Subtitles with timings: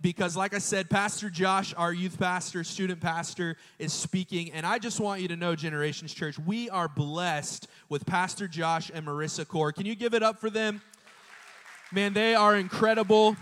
[0.00, 4.50] because, like I said, Pastor Josh, our youth pastor, student pastor, is speaking.
[4.52, 8.90] And I just want you to know, Generations Church, we are blessed with Pastor Josh
[8.92, 9.72] and Marissa Core.
[9.72, 10.80] Can you give it up for them?
[11.92, 13.36] Man, they are incredible.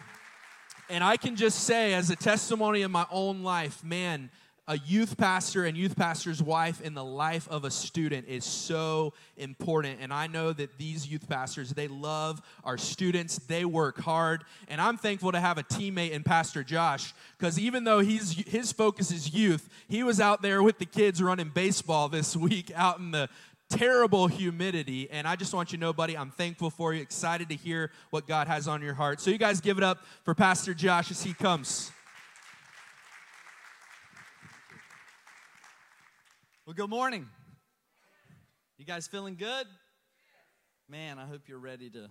[0.89, 4.31] And I can just say, as a testimony in my own life, man,
[4.69, 9.15] a youth pastor and youth pastor's wife in the life of a student is so
[9.39, 9.99] important.
[10.03, 13.39] And i know that these youth pastors they love our students.
[13.39, 14.45] They work hard.
[14.69, 18.71] And i'm thankful to have a teammate in pastor josh because even though he's his
[18.71, 22.99] focus is youth he was out there with the kids running baseball this week out
[22.99, 23.29] in the
[23.71, 25.11] terrible humidity.
[25.11, 27.01] And i just want you to know buddy i'm thankful for you.
[27.01, 29.23] Excited to hear what god has on your heart.
[29.23, 31.91] So you guys give it up for pastor josh as he comes
[36.69, 37.27] Well, good morning.
[38.77, 39.67] You guys feeling good?
[40.87, 42.11] Man, I hope you're ready to,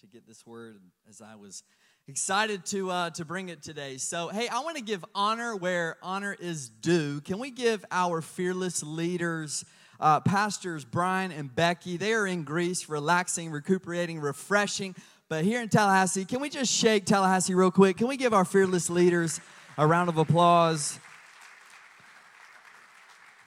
[0.00, 1.64] to get this word as I was
[2.06, 3.96] excited to, uh, to bring it today.
[3.96, 7.20] So, hey, I want to give honor where honor is due.
[7.22, 9.64] Can we give our fearless leaders,
[9.98, 11.96] uh, pastors Brian and Becky?
[11.96, 14.94] They are in Greece, relaxing, recuperating, refreshing.
[15.28, 17.96] But here in Tallahassee, can we just shake Tallahassee real quick?
[17.96, 19.40] Can we give our fearless leaders
[19.76, 21.00] a round of applause?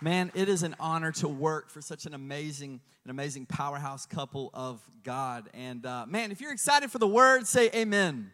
[0.01, 4.49] Man, it is an honor to work for such an amazing, an amazing powerhouse couple
[4.53, 5.49] of God.
[5.53, 8.31] And uh, man, if you're excited for the word, say amen.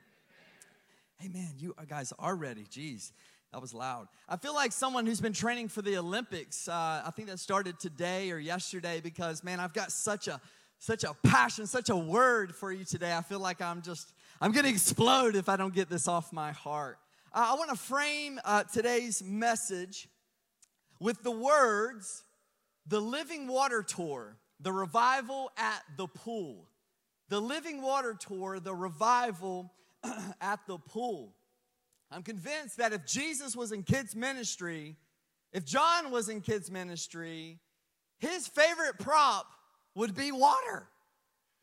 [1.26, 1.54] Amen.
[1.58, 2.66] You guys are ready.
[2.66, 3.14] Jeez,
[3.52, 4.10] that was loud.
[4.30, 6.68] I feel like someone who's been training for the Olympics.
[6.68, 10.40] Uh, I think that started today or yesterday because man, I've got such a
[10.78, 13.16] such a passion, such a word for you today.
[13.16, 16.52] I feel like I'm just I'm to explode if I don't get this off my
[16.52, 17.00] heart.
[17.34, 20.10] Uh, I want to frame uh, today's message
[21.00, 22.24] with the words,
[22.88, 26.68] the Living Water Tour, the revival at the pool.
[27.30, 29.72] The Living Water Tour, the revival
[30.42, 31.34] at the pool.
[32.12, 34.96] I'm convinced that if Jesus was in kids' ministry,
[35.52, 37.60] if John was in kids' ministry,
[38.20, 39.48] his favorite prop
[39.96, 40.88] would be water.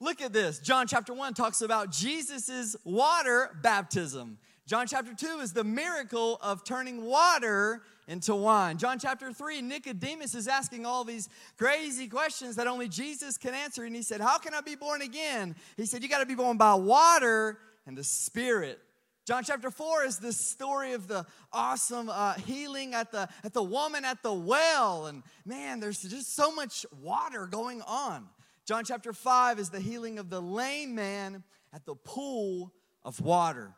[0.00, 0.58] Look at this.
[0.58, 4.38] John chapter 1 talks about Jesus' water baptism.
[4.66, 8.78] John chapter 2 is the miracle of turning water into wine.
[8.78, 13.84] John chapter 3, Nicodemus is asking all these crazy questions that only Jesus can answer.
[13.84, 15.54] And he said, How can I be born again?
[15.76, 18.78] He said, You got to be born by water and the Spirit.
[19.24, 23.62] John chapter 4 is the story of the awesome uh, healing at the, at the
[23.62, 25.06] woman at the well.
[25.06, 28.28] And man, there's just so much water going on.
[28.66, 32.72] John chapter 5 is the healing of the lame man at the pool
[33.04, 33.74] of water.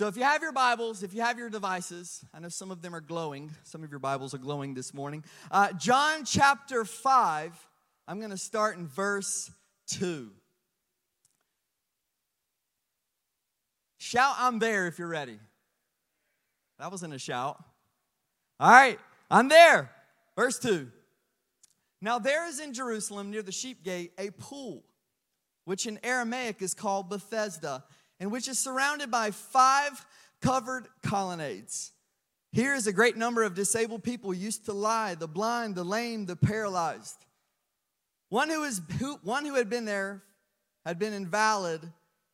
[0.00, 2.80] So, if you have your Bibles, if you have your devices, I know some of
[2.80, 3.50] them are glowing.
[3.64, 5.22] Some of your Bibles are glowing this morning.
[5.50, 7.68] Uh, John chapter 5,
[8.08, 9.50] I'm going to start in verse
[9.88, 10.30] 2.
[13.98, 15.38] Shout, I'm there if you're ready.
[16.78, 17.62] That wasn't a shout.
[18.58, 18.98] All right,
[19.30, 19.90] I'm there.
[20.34, 20.90] Verse 2.
[22.00, 24.82] Now there is in Jerusalem near the sheep gate a pool,
[25.66, 27.84] which in Aramaic is called Bethesda
[28.20, 30.06] and which is surrounded by five
[30.40, 31.92] covered colonnades.
[32.52, 36.26] Here is a great number of disabled people used to lie the blind, the lame,
[36.26, 37.24] the paralyzed.
[38.28, 40.22] One who, is, who, one who had been there
[40.84, 41.80] had been invalid,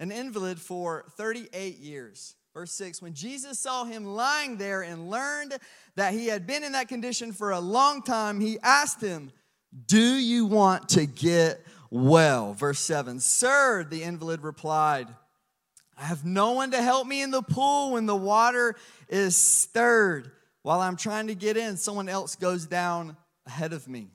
[0.00, 2.34] an invalid for 38 years.
[2.54, 5.58] Verse 6 When Jesus saw him lying there and learned
[5.94, 9.30] that he had been in that condition for a long time, he asked him,
[9.86, 12.54] Do you want to get well?
[12.54, 15.08] Verse 7 Sir, the invalid replied,
[15.96, 18.76] I have no one to help me in the pool when the water
[19.08, 20.30] is stirred.
[20.62, 23.16] While I'm trying to get in, someone else goes down
[23.46, 24.10] ahead of me.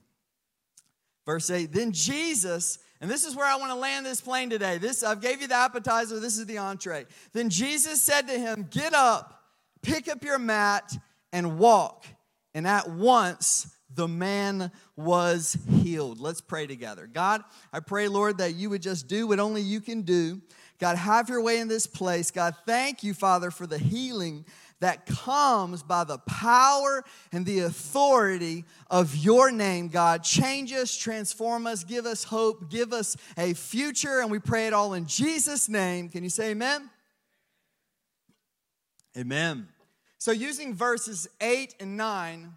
[1.26, 4.78] Verse 8, then Jesus, and this is where I want to land this plane today.
[4.78, 7.06] This I've gave you the appetizer, this is the entree.
[7.32, 9.44] Then Jesus said to him, "Get up,
[9.82, 10.92] pick up your mat
[11.32, 12.06] and walk."
[12.54, 16.20] And at once the man was healed.
[16.20, 17.08] Let's pray together.
[17.08, 20.42] God, I pray, Lord, that you would just do what only you can do.
[20.82, 22.32] God, have your way in this place.
[22.32, 24.44] God, thank you, Father, for the healing
[24.80, 30.24] that comes by the power and the authority of your name, God.
[30.24, 34.74] Change us, transform us, give us hope, give us a future, and we pray it
[34.74, 36.10] all in Jesus' name.
[36.10, 36.90] Can you say amen?
[39.16, 39.68] Amen.
[40.18, 42.52] So, using verses 8 and 9,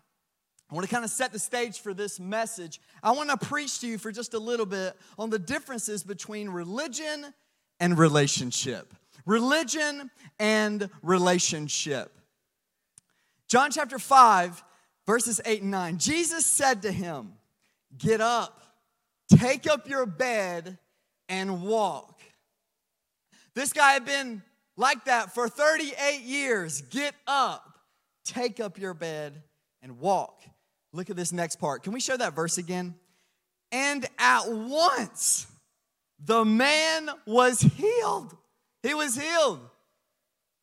[0.70, 2.80] I want to kind of set the stage for this message.
[3.02, 6.48] I want to preach to you for just a little bit on the differences between
[6.48, 7.34] religion
[7.80, 8.94] and relationship.
[9.26, 12.12] Religion and relationship.
[13.48, 14.64] John chapter 5,
[15.06, 15.98] verses 8 and 9.
[15.98, 17.34] Jesus said to him,
[17.96, 18.62] Get up,
[19.28, 20.78] take up your bed,
[21.28, 22.20] and walk.
[23.54, 24.42] This guy had been
[24.76, 26.82] like that for 38 years.
[26.82, 27.78] Get up,
[28.24, 29.42] take up your bed,
[29.82, 30.42] and walk.
[30.92, 31.82] Look at this next part.
[31.82, 32.94] Can we show that verse again?
[33.70, 35.46] And at once
[36.24, 38.36] the man was healed.
[38.82, 39.60] He was healed.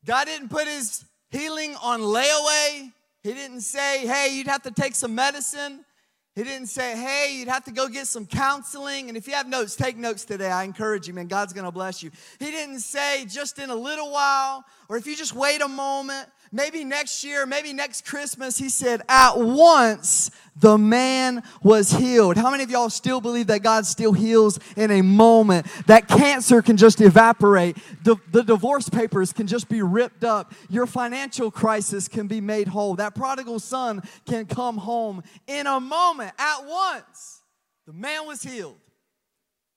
[0.05, 2.91] God didn't put his healing on layaway.
[3.23, 5.85] He didn't say, hey, you'd have to take some medicine.
[6.33, 9.09] He didn't say, hey, you'd have to go get some counseling.
[9.09, 10.49] And if you have notes, take notes today.
[10.49, 11.27] I encourage you, man.
[11.27, 12.09] God's going to bless you.
[12.39, 16.27] He didn't say just in a little while, or if you just wait a moment,
[16.51, 18.57] maybe next year, maybe next Christmas.
[18.57, 22.37] He said, at once the man was healed.
[22.37, 25.65] How many of y'all still believe that God still heals in a moment?
[25.87, 27.77] That cancer can just evaporate.
[28.03, 30.53] The, the divorce papers can just be ripped up.
[30.69, 32.95] Your financial crisis can be made whole.
[32.95, 37.41] That prodigal son can come home in a moment, at once.
[37.87, 38.77] The man was healed.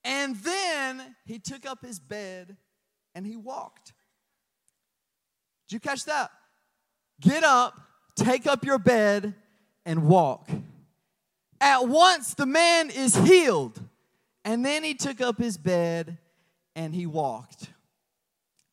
[0.04, 2.56] And then he took up his bed
[3.14, 3.94] and he walked.
[5.68, 6.30] Did you catch that?
[7.24, 7.80] Get up,
[8.14, 9.34] take up your bed,
[9.86, 10.48] and walk.
[11.60, 13.80] At once the man is healed.
[14.44, 16.18] And then he took up his bed
[16.76, 17.70] and he walked.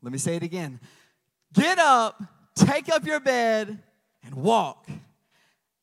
[0.02, 0.82] Let me say it again.
[1.54, 2.22] Get up,
[2.56, 3.80] take up your bed,
[4.24, 4.88] and walk.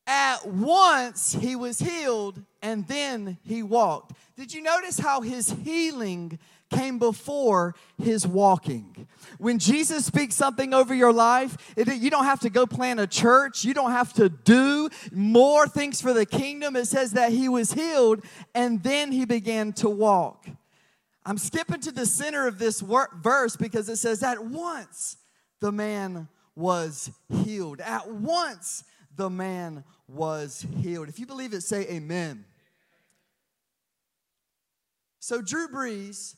[0.05, 4.13] At once he was healed and then he walked.
[4.37, 6.37] Did you notice how his healing
[6.69, 9.07] came before his walking.
[9.37, 13.07] When Jesus speaks something over your life, it, you don't have to go plant a
[13.07, 13.63] church.
[13.63, 16.75] You don't have to do more things for the kingdom.
[16.75, 18.23] It says that he was healed
[18.53, 20.47] and then he began to walk.
[21.25, 25.17] I'm skipping to the center of this verse because it says, At once
[25.59, 27.11] the man was
[27.43, 27.81] healed.
[27.81, 28.83] At once
[29.15, 31.09] the man was healed.
[31.09, 32.45] If you believe it, say amen.
[35.19, 36.35] So, Drew Brees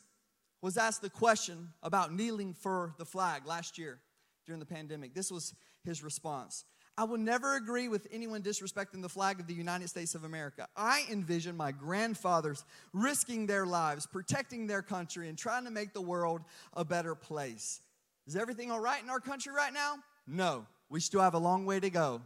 [0.61, 3.99] was asked the question about kneeling for the flag last year
[4.45, 5.13] during the pandemic.
[5.13, 5.53] This was
[5.83, 6.65] his response.
[6.97, 10.67] I will never agree with anyone disrespecting the flag of the United States of America.
[10.75, 16.01] I envision my grandfathers risking their lives, protecting their country, and trying to make the
[16.01, 16.41] world
[16.73, 17.81] a better place.
[18.27, 19.95] Is everything all right in our country right now?
[20.27, 20.67] No.
[20.89, 22.21] We still have a long way to go.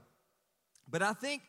[0.90, 1.44] But I think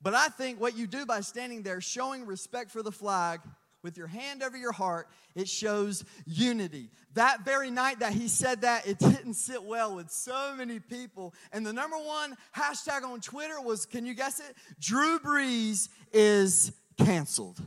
[0.00, 3.40] but I think what you do by standing there showing respect for the flag
[3.82, 6.90] with your hand over your heart, it shows unity.
[7.14, 11.34] That very night that he said that, it didn't sit well with so many people.
[11.52, 14.56] And the number one hashtag on Twitter was can you guess it?
[14.80, 17.60] Drew Brees is canceled.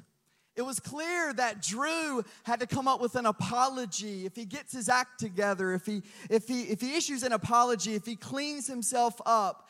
[0.56, 4.26] It was clear that Drew had to come up with an apology.
[4.26, 7.94] If he gets his act together, if he if he if he issues an apology,
[7.94, 9.65] if he cleans himself up,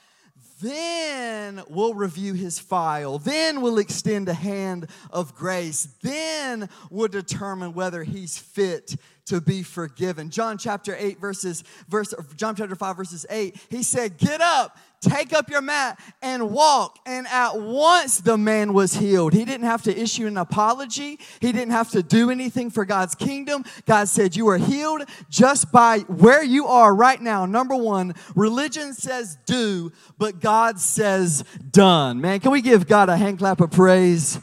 [0.62, 3.20] then we'll review his file.
[3.20, 5.88] Then we'll extend a hand of grace.
[6.02, 10.30] Then we'll determine whether he's fit to be forgiven.
[10.30, 13.56] John chapter 8 verses verse John chapter 5 verses 8.
[13.69, 18.74] He said, "Get up, take up your mat and walk." And at once the man
[18.74, 19.34] was healed.
[19.34, 21.20] He didn't have to issue an apology.
[21.39, 23.65] He didn't have to do anything for God's kingdom.
[23.88, 28.94] God said, "You are healed just by where you are right now." Number 1, religion
[28.94, 32.22] says do, but God says done.
[32.22, 34.39] Man, can we give God a hand clap of praise?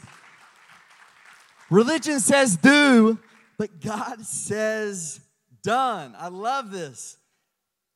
[1.69, 3.17] Religion says do,
[3.57, 5.19] but God says
[5.63, 6.15] done.
[6.17, 7.17] I love this.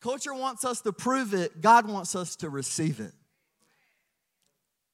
[0.02, 3.14] Culture wants us to prove it, God wants us to receive it.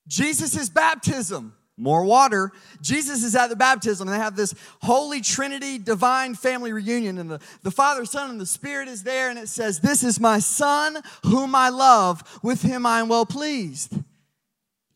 [0.08, 2.52] Jesus' baptism, more water.
[2.82, 4.08] Jesus is at the baptism.
[4.08, 8.40] And they have this Holy Trinity divine family reunion, and the, the Father, Son, and
[8.40, 12.62] the Spirit is there, and it says, This is my Son whom I love, with
[12.62, 13.98] him I am well pleased.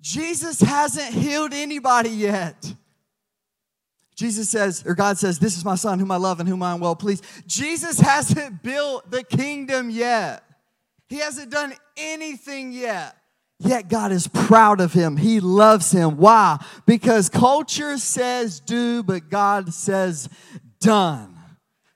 [0.02, 2.74] Jesus hasn't healed anybody yet.
[4.18, 6.74] Jesus says, or God says, This is my son whom I love and whom I
[6.74, 7.24] am well pleased.
[7.46, 10.44] Jesus hasn't built the kingdom yet,
[11.08, 13.16] He hasn't done anything yet.
[13.60, 15.18] Yet God is proud of him.
[15.18, 16.18] He loves him.
[16.18, 16.64] Why?
[16.86, 20.30] Because culture says do, but God says
[20.80, 21.36] done.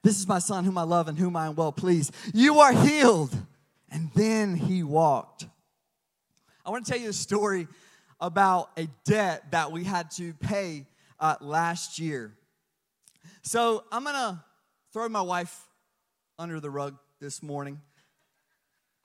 [0.04, 2.16] This is my son whom I love and whom I am well pleased.
[2.34, 3.36] You are healed.
[3.92, 5.46] And then he walked.
[6.66, 7.68] I want to tell you a story
[8.20, 10.88] about a debt that we had to pay
[11.22, 12.34] uh, last year.
[13.44, 14.44] So I'm going to
[14.92, 15.68] throw my wife
[16.38, 17.80] under the rug this morning.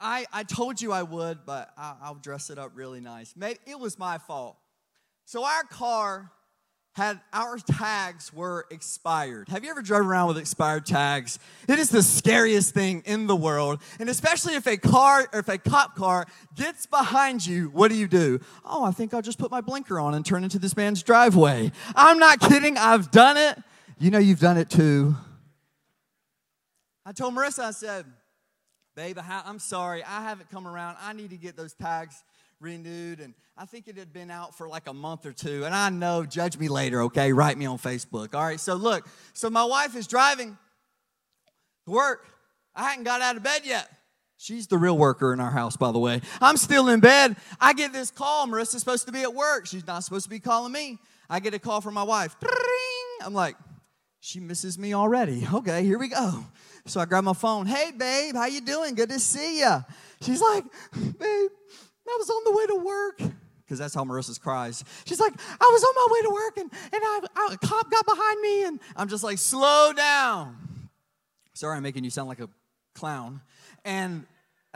[0.00, 3.34] I, I told you I would, but I, I'll dress it up really nice.
[3.36, 4.56] Maybe it was my fault.
[5.26, 6.32] So our car
[6.96, 9.50] had our tags were expired.
[9.50, 11.38] Have you ever driven around with expired tags?
[11.68, 13.82] It is the scariest thing in the world.
[14.00, 16.24] And especially if a car or if a cop car
[16.54, 18.40] gets behind you, what do you do?
[18.64, 21.70] Oh, I think I'll just put my blinker on and turn into this man's driveway.
[21.94, 22.78] I'm not kidding.
[22.78, 23.58] I've done it.
[23.98, 25.16] You know you've done it too.
[27.04, 28.06] I told Marissa, I said,
[28.94, 30.02] babe, I'm sorry.
[30.02, 30.96] I haven't come around.
[31.02, 32.24] I need to get those tags
[32.60, 33.20] renewed.
[33.20, 35.64] And I think it had been out for like a month or two.
[35.64, 37.32] And I know, judge me later, okay?
[37.32, 38.34] Write me on Facebook.
[38.34, 40.56] All right, so look, so my wife is driving
[41.86, 42.26] to work.
[42.74, 43.88] I hadn't got out of bed yet.
[44.38, 46.20] She's the real worker in our house, by the way.
[46.42, 47.36] I'm still in bed.
[47.58, 48.46] I get this call.
[48.46, 49.66] Marissa's supposed to be at work.
[49.66, 50.98] She's not supposed to be calling me.
[51.30, 52.36] I get a call from my wife.
[53.24, 53.56] I'm like,
[54.20, 55.46] she misses me already.
[55.52, 56.44] Okay, here we go.
[56.84, 57.66] So I grab my phone.
[57.66, 58.94] Hey, babe, how you doing?
[58.94, 59.84] Good to see you.
[60.20, 60.64] She's like,
[61.18, 61.50] babe,
[62.08, 63.32] I was on the way to work.
[63.64, 64.84] Because that's how Marissa's cries.
[65.06, 67.90] She's like, I was on my way to work and, and I, I, a cop
[67.90, 68.64] got behind me.
[68.64, 70.56] And I'm just like, slow down.
[71.52, 72.48] Sorry, I'm making you sound like a
[72.94, 73.40] clown.
[73.84, 74.24] And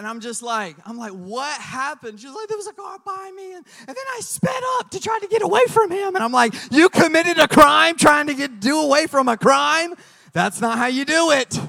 [0.00, 2.18] and I'm just like, I'm like, what happened?
[2.18, 3.52] She's like, there was a car by me.
[3.52, 6.14] And, and then I sped up to try to get away from him.
[6.14, 9.92] And I'm like, you committed a crime trying to get do away from a crime?
[10.32, 11.60] That's not how you do it.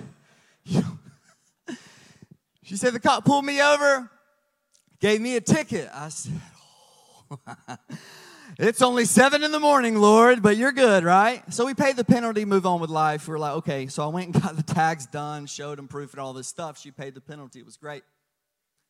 [2.63, 4.09] she said the cop pulled me over
[5.01, 5.89] gave me a ticket.
[5.93, 6.33] I said,
[7.31, 7.77] oh.
[8.59, 11.41] It's only seven in the morning, Lord, but you're good, right?
[11.53, 13.27] So we paid the penalty, move on with life.
[13.27, 13.87] We are like, okay.
[13.87, 16.77] So I went and got the tags done, showed them proof and all this stuff.
[16.77, 17.59] She paid the penalty.
[17.59, 18.03] It was great.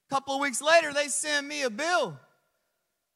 [0.09, 2.17] A couple of weeks later, they send me a bill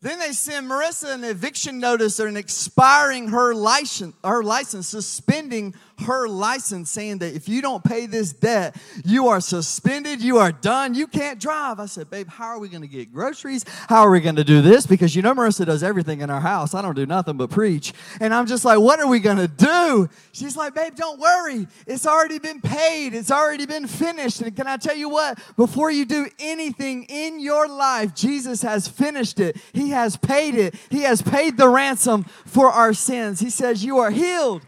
[0.05, 5.74] then they send Marissa an eviction notice or an expiring her license, her license, suspending
[6.01, 10.51] her license, saying that if you don't pay this debt, you are suspended, you are
[10.51, 11.79] done, you can't drive.
[11.79, 13.65] I said, babe, how are we going to get groceries?
[13.88, 14.85] How are we going to do this?
[14.85, 16.75] Because you know Marissa does everything in our house.
[16.75, 17.93] I don't do nothing but preach.
[18.19, 20.09] And I'm just like, what are we going to do?
[20.33, 21.65] She's like, babe, don't worry.
[21.88, 23.13] It's already been paid.
[23.13, 24.41] It's already been finished.
[24.41, 25.39] And can I tell you what?
[25.55, 29.57] Before you do anything in your life, Jesus has finished it.
[29.74, 30.75] He has paid it.
[30.91, 33.39] He has paid the ransom for our sins.
[33.39, 34.61] He says, You are healed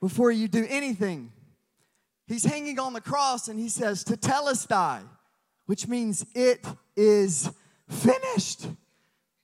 [0.00, 1.32] before you do anything.
[2.26, 5.02] He's hanging on the cross and he says, Tetelestai,
[5.66, 6.64] which means it
[6.96, 7.50] is
[7.88, 8.66] finished.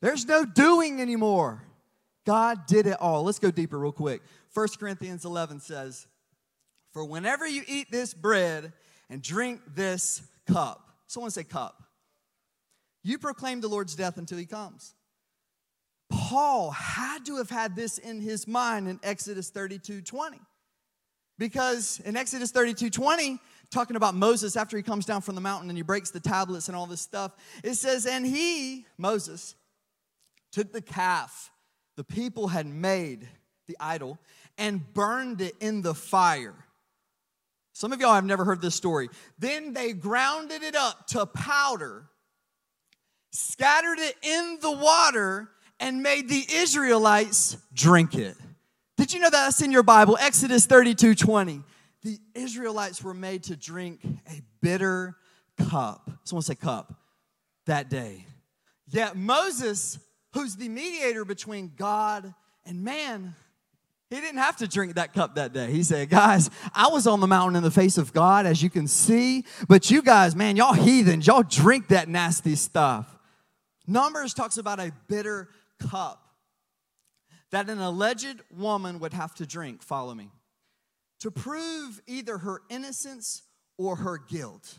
[0.01, 1.63] There's no doing anymore.
[2.27, 3.25] God did it all.
[3.25, 4.23] Let's go deeper, real quick.
[4.55, 6.07] 1 Corinthians 11 says,
[6.93, 8.73] For whenever you eat this bread
[9.09, 11.83] and drink this cup, someone say cup,
[13.03, 14.95] you proclaim the Lord's death until he comes.
[16.11, 20.39] Paul had to have had this in his mind in Exodus 32 20.
[21.39, 23.39] Because in Exodus 32 20,
[23.71, 26.69] talking about Moses after he comes down from the mountain and he breaks the tablets
[26.69, 27.33] and all this stuff,
[27.65, 29.55] it says, And he, Moses,
[30.53, 31.51] took the calf
[32.01, 33.29] the people had made,
[33.67, 34.19] the idol,
[34.57, 36.55] and burned it in the fire.
[37.75, 39.11] Some of y'all have never heard this story.
[39.39, 42.07] Then they grounded it up to powder,
[43.33, 48.37] scattered it in the water, and made the Israelites drink it.
[48.97, 50.17] Did you know that that's in your Bible?
[50.21, 51.63] Exodus 32 20.
[52.03, 55.17] The Israelites were made to drink a bitter
[55.59, 56.11] cup.
[56.25, 56.95] Someone say cup
[57.67, 58.27] that day.
[58.89, 59.99] Yet Moses,
[60.33, 62.35] who's the mediator between God
[62.65, 63.35] and man,
[64.11, 65.71] he didn't have to drink that cup that day.
[65.71, 68.69] He said, Guys, I was on the mountain in the face of God, as you
[68.69, 73.07] can see, but you guys, man, y'all heathens, y'all drink that nasty stuff.
[73.87, 75.49] Numbers talks about a bitter
[75.89, 76.27] cup
[77.51, 80.31] that an alleged woman would have to drink, follow me,
[81.21, 83.43] to prove either her innocence
[83.77, 84.79] or her guilt.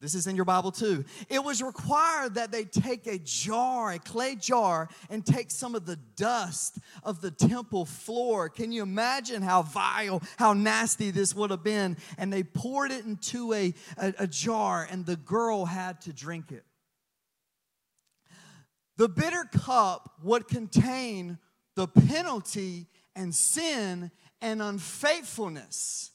[0.00, 1.04] This is in your Bible too.
[1.28, 5.86] It was required that they take a jar, a clay jar, and take some of
[5.86, 8.48] the dust of the temple floor.
[8.48, 11.96] Can you imagine how vile, how nasty this would have been?
[12.18, 16.50] And they poured it into a, a, a jar, and the girl had to drink
[16.50, 16.64] it.
[18.96, 21.38] The bitter cup would contain
[21.76, 26.10] the penalty and sin and unfaithfulness.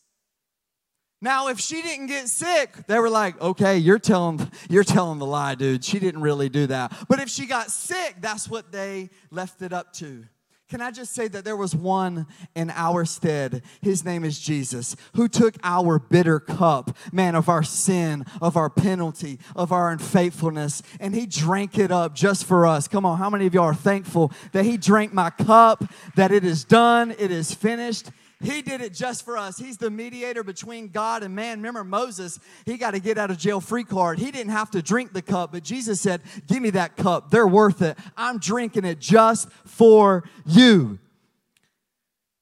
[1.20, 5.26] Now, if she didn't get sick, they were like, okay, you're telling, you're telling the
[5.26, 5.84] lie, dude.
[5.84, 6.94] She didn't really do that.
[7.10, 10.26] But if she got sick, that's what they left it up to.
[10.70, 13.64] Can I just say that there was one in our stead?
[13.82, 18.70] His name is Jesus, who took our bitter cup, man, of our sin, of our
[18.70, 22.90] penalty, of our unfaithfulness, and he drank it up just for us.
[22.90, 25.86] Come on, how many of y'all are thankful that he drank my cup,
[26.18, 28.10] that it is done, it is finished?
[28.40, 29.58] He did it just for us.
[29.58, 31.58] He's the mediator between God and man.
[31.58, 34.20] Remember Moses, he got to get out of jail free card.
[34.20, 37.32] He didn't have to drink the cup, but Jesus said, Give me that cup.
[37.32, 37.98] They're worth it.
[38.16, 41.00] I'm drinking it just for you.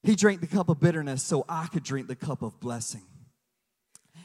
[0.03, 3.03] He drank the cup of bitterness so I could drink the cup of blessing.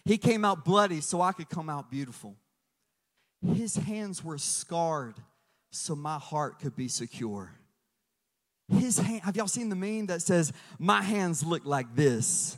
[0.05, 2.37] He came out bloody so I could come out beautiful.
[3.55, 5.15] His hands were scarred
[5.71, 7.55] so my heart could be secure.
[8.73, 12.57] His hand, have y'all seen the meme that says, My hands look like this,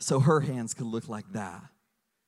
[0.00, 1.62] so her hands could look like that?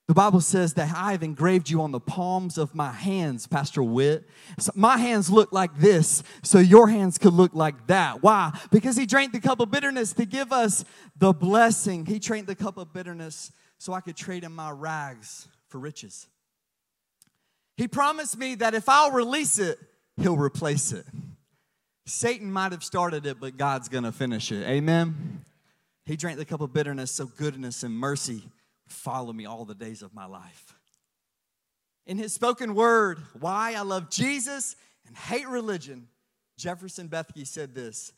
[0.08, 3.82] The Bible says that I have engraved you on the palms of my hands, Pastor
[3.82, 4.26] Witt.
[4.58, 8.22] So my hands look like this, so your hands could look like that.
[8.22, 8.58] Why?
[8.70, 10.86] Because he drank the cup of bitterness to give us
[11.18, 12.06] the blessing.
[12.06, 16.26] He drank the cup of bitterness so I could trade in my rags for riches.
[17.76, 19.78] He promised me that if I'll release it,
[20.16, 21.04] he'll replace it.
[22.08, 24.66] Satan might have started it, but God's gonna finish it.
[24.66, 25.44] Amen.
[26.06, 28.42] He drank the cup of bitterness so goodness and mercy
[28.86, 30.74] follow me all the days of my life.
[32.06, 34.74] In his spoken word, why I love Jesus
[35.06, 36.08] and hate religion,
[36.56, 38.12] Jefferson Bethke said this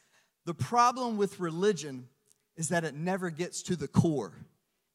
[0.47, 2.09] The problem with religion
[2.57, 4.33] is that it never gets to the core.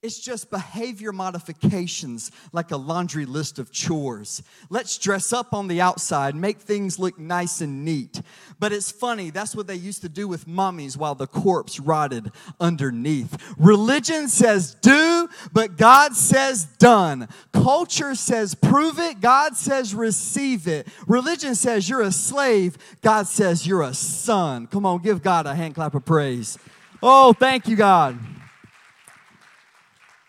[0.05, 4.43] It's just behavior modifications like a laundry list of chores.
[4.69, 8.21] Let's dress up on the outside, make things look nice and neat.
[8.59, 12.31] But it's funny, that's what they used to do with mummies while the corpse rotted
[12.59, 13.35] underneath.
[13.57, 17.27] Religion says do, but God says done.
[17.51, 20.87] Culture says prove it, God says receive it.
[21.07, 24.67] Religion says you're a slave, God says you're a son.
[24.67, 26.59] Come on, give God a hand clap of praise.
[27.01, 28.19] Oh, thank you, God.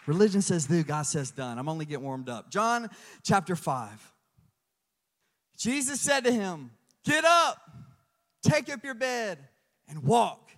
[0.07, 1.59] Religion says do, God says done.
[1.59, 2.51] I'm only getting warmed up.
[2.51, 2.89] John
[3.23, 4.13] chapter 5.
[5.57, 6.71] Jesus said to him,
[7.05, 7.59] Get up,
[8.43, 9.39] take up your bed,
[9.89, 10.51] and walk.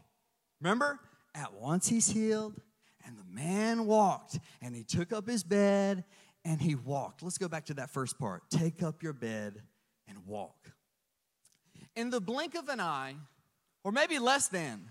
[0.60, 0.98] Remember?
[1.34, 2.60] At once he's healed,
[3.06, 6.04] and the man walked, and he took up his bed
[6.44, 7.22] and he walked.
[7.22, 8.42] Let's go back to that first part.
[8.50, 9.60] Take up your bed
[10.08, 10.72] and walk.
[11.94, 13.16] In the blink of an eye,
[13.84, 14.90] or maybe less than,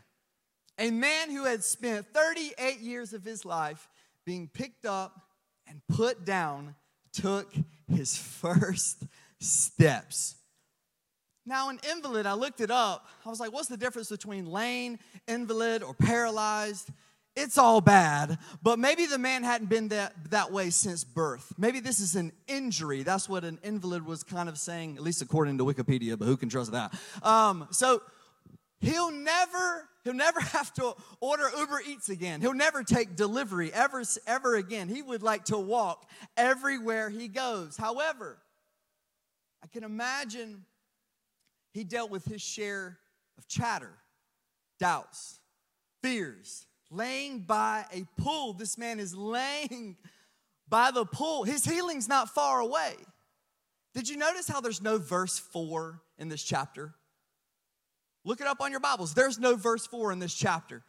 [0.78, 3.90] a man who had spent 38 years of his life
[4.28, 5.22] being picked up
[5.68, 6.76] and put down,
[7.14, 7.52] took
[7.90, 9.06] his first
[9.40, 10.36] steps.
[11.46, 13.08] Now, an invalid, I looked it up.
[13.26, 16.90] I was like, what's the difference between lame, invalid, or paralyzed?
[17.38, 21.54] It's all bad, but maybe the man hadn't been that, that way since birth.
[21.58, 23.04] Maybe this is an injury.
[23.04, 26.36] That's what an invalid was kind of saying, at least according to Wikipedia, but who
[26.36, 26.94] can trust that?
[27.24, 28.02] Um, so
[28.80, 32.40] he'll never He'll never have to order Uber Eats again.
[32.40, 34.88] He'll never take delivery ever, ever again.
[34.88, 37.76] He would like to walk everywhere he goes.
[37.76, 38.38] However,
[39.62, 40.64] I can imagine
[41.74, 42.98] he dealt with his share
[43.38, 43.92] of chatter,
[44.80, 45.42] doubts,
[46.02, 48.54] fears, laying by a pool.
[48.54, 49.98] This man is laying
[50.70, 51.44] by the pool.
[51.44, 52.94] His healing's not far away.
[53.94, 56.96] Did you notice how there's no verse 4 in this chapter?
[58.28, 59.14] Look it up on your Bibles.
[59.14, 60.84] There's no verse 4 in this chapter.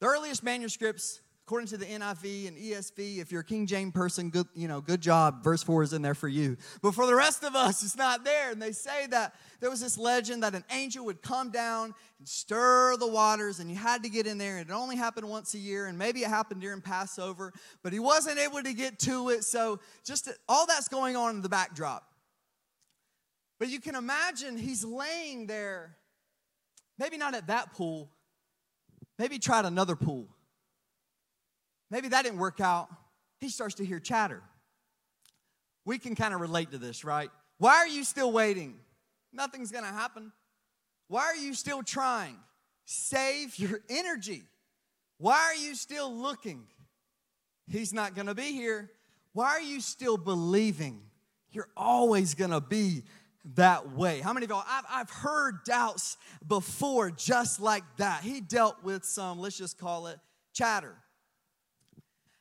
[0.00, 4.30] The earliest manuscripts, according to the NIV and ESV, if you're a King James person,
[4.30, 5.44] good, you know, good job.
[5.44, 6.56] Verse 4 is in there for you.
[6.80, 8.52] But for the rest of us, it's not there.
[8.52, 12.26] And they say that there was this legend that an angel would come down and
[12.26, 14.56] stir the waters, and you had to get in there.
[14.56, 17.98] And it only happened once a year, and maybe it happened during Passover, but he
[17.98, 19.44] wasn't able to get to it.
[19.44, 22.08] So just all that's going on in the backdrop.
[23.58, 25.98] But you can imagine he's laying there
[26.98, 28.10] Maybe not at that pool.
[29.18, 30.28] Maybe tried another pool.
[31.90, 32.88] Maybe that didn't work out.
[33.38, 34.42] He starts to hear chatter.
[35.84, 37.30] We can kind of relate to this, right?
[37.58, 38.76] Why are you still waiting?
[39.32, 40.32] Nothing's going to happen.
[41.08, 42.36] Why are you still trying?
[42.84, 44.42] Save your energy.
[45.18, 46.64] Why are you still looking?
[47.68, 48.90] He's not going to be here.
[49.32, 51.02] Why are you still believing?
[51.50, 53.02] You're always going to be
[53.54, 54.20] that way.
[54.20, 58.22] How many of y'all, I've, I've heard doubts before just like that.
[58.22, 60.18] He dealt with some, let's just call it
[60.52, 60.94] chatter.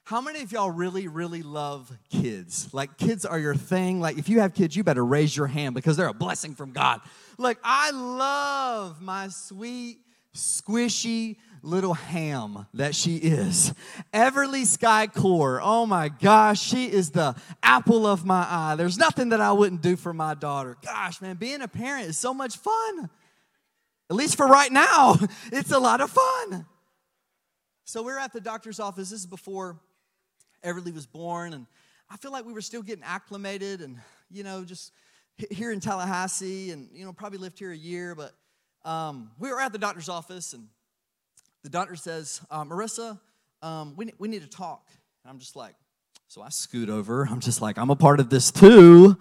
[0.03, 2.73] How many of y'all really, really love kids?
[2.73, 4.01] Like, kids are your thing.
[4.01, 6.71] Like, if you have kids, you better raise your hand because they're a blessing from
[6.71, 7.01] God.
[7.37, 9.99] Like, I love my sweet,
[10.35, 13.73] squishy, little ham that she is.
[14.13, 18.75] Everly Sky Core, oh my gosh, she is the apple of my eye.
[18.75, 20.77] There's nothing that I wouldn't do for my daughter.
[20.83, 23.09] Gosh, man, being a parent is so much fun.
[24.09, 25.15] At least for right now,
[25.51, 26.65] it's a lot of fun.
[27.85, 29.09] So we are at the doctor's office.
[29.09, 29.79] This is before
[30.63, 31.65] Everly was born, and
[32.09, 33.97] I feel like we were still getting acclimated and,
[34.29, 34.91] you know, just
[35.49, 38.33] here in Tallahassee and, you know, probably lived here a year, but
[38.83, 40.67] um, we were at the doctor's office and
[41.63, 43.19] the doctor says, uh, Marissa,
[43.61, 44.87] um, we, we need to talk.
[45.23, 45.75] And I'm just like,
[46.27, 47.27] so I scoot over.
[47.29, 49.17] I'm just like, I'm a part of this too.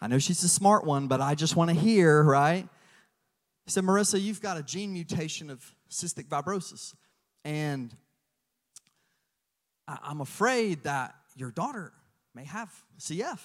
[0.00, 2.68] I know she's a smart one, but I just want to hear, right?
[3.64, 6.94] He said, Marissa, you've got a gene mutation of cystic fibrosis.
[7.44, 7.94] And
[9.88, 11.92] I- I'm afraid that your daughter
[12.34, 13.38] may have CF.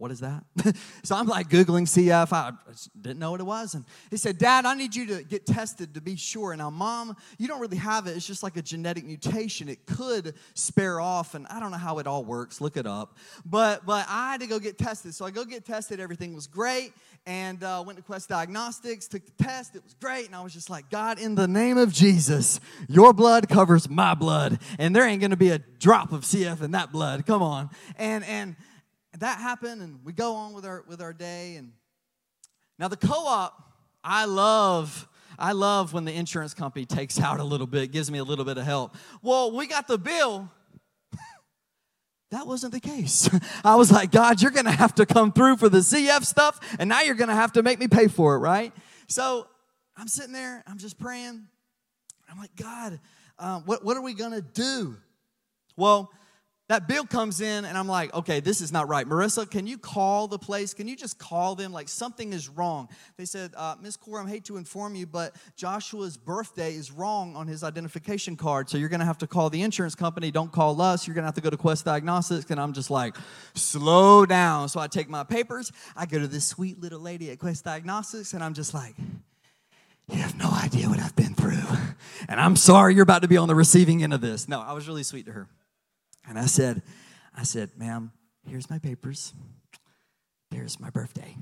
[0.00, 0.44] What is that?
[1.02, 2.32] so I'm like Googling CF.
[2.32, 2.52] I
[2.98, 3.74] didn't know what it was.
[3.74, 6.56] And he said, Dad, I need you to get tested to be sure.
[6.56, 8.16] Now, Mom, you don't really have it.
[8.16, 9.68] It's just like a genetic mutation.
[9.68, 11.34] It could spare off.
[11.34, 12.62] And I don't know how it all works.
[12.62, 13.18] Look it up.
[13.44, 15.14] But, but I had to go get tested.
[15.14, 16.00] So I go get tested.
[16.00, 16.94] Everything was great.
[17.26, 19.76] And uh, went to Quest Diagnostics, took the test.
[19.76, 20.24] It was great.
[20.24, 22.58] And I was just like, God, in the name of Jesus,
[22.88, 24.60] your blood covers my blood.
[24.78, 27.26] And there ain't going to be a drop of CF in that blood.
[27.26, 27.68] Come on.
[27.98, 28.56] And, and,
[29.20, 31.72] that happened and we go on with our with our day and
[32.78, 33.54] now the co-op
[34.02, 35.06] i love
[35.38, 38.44] i love when the insurance company takes out a little bit gives me a little
[38.44, 38.96] bit of help.
[39.22, 40.50] Well we got the bill.
[42.30, 43.28] That wasn't the case.
[43.64, 46.88] I was like god you're gonna have to come through for the cf stuff and
[46.88, 48.72] now you're gonna have to make me pay for it right?
[49.08, 49.46] So
[49.96, 51.46] i'm sitting there i'm just praying.
[52.30, 53.00] I'm like god
[53.38, 54.96] uh, what, what are we gonna do?
[55.76, 56.12] Well
[56.70, 59.04] that bill comes in and I'm like, okay, this is not right.
[59.04, 60.72] Marissa, can you call the place?
[60.72, 61.72] Can you just call them?
[61.72, 62.88] Like something is wrong.
[63.16, 67.48] They said, uh, Miss Coram, hate to inform you, but Joshua's birthday is wrong on
[67.48, 68.70] his identification card.
[68.70, 70.30] So you're going to have to call the insurance company.
[70.30, 71.08] Don't call us.
[71.08, 72.48] You're going to have to go to Quest Diagnostics.
[72.52, 73.16] And I'm just like,
[73.54, 74.68] slow down.
[74.68, 75.72] So I take my papers.
[75.96, 78.94] I go to this sweet little lady at Quest Diagnostics and I'm just like,
[80.08, 81.64] you have no idea what I've been through.
[82.28, 84.46] And I'm sorry you're about to be on the receiving end of this.
[84.46, 85.48] No, I was really sweet to her.
[86.30, 86.80] And I said,
[87.36, 88.12] I said, ma'am,
[88.46, 89.34] here's my papers.
[90.52, 91.34] There's my birthday.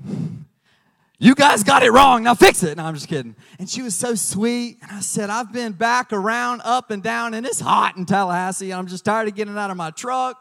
[1.19, 2.23] You guys got it wrong.
[2.23, 2.75] Now fix it.
[2.75, 3.35] No, I'm just kidding.
[3.59, 4.79] And she was so sweet.
[4.81, 8.71] And I said, I've been back around, up and down, and it's hot in Tallahassee.
[8.71, 10.37] And I'm just tired of getting out of my truck.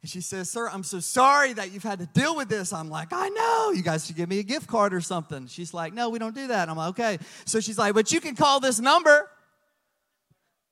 [0.00, 2.72] And she says, Sir, I'm so sorry that you've had to deal with this.
[2.72, 3.72] I'm like, I know.
[3.72, 5.48] You guys should give me a gift card or something.
[5.48, 6.70] She's like, No, we don't do that.
[6.70, 7.18] I'm like, Okay.
[7.44, 9.28] So she's like, But you can call this number.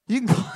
[0.08, 0.50] You can call.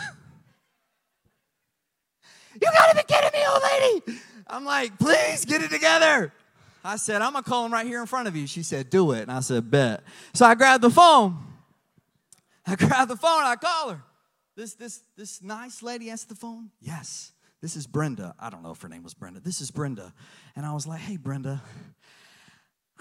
[2.60, 4.20] You gotta be kidding me, old lady.
[4.46, 6.32] I'm like, please get it together.
[6.84, 8.46] I said, I'm gonna call him right here in front of you.
[8.46, 9.22] She said, do it.
[9.22, 10.02] And I said, bet.
[10.34, 11.38] So I grabbed the phone.
[12.66, 14.02] I grabbed the phone, I call her.
[14.56, 16.70] This, this, this nice lady answered the phone.
[16.80, 18.34] Yes, this is Brenda.
[18.38, 19.40] I don't know if her name was Brenda.
[19.40, 20.12] This is Brenda.
[20.54, 21.62] And I was like, hey, Brenda,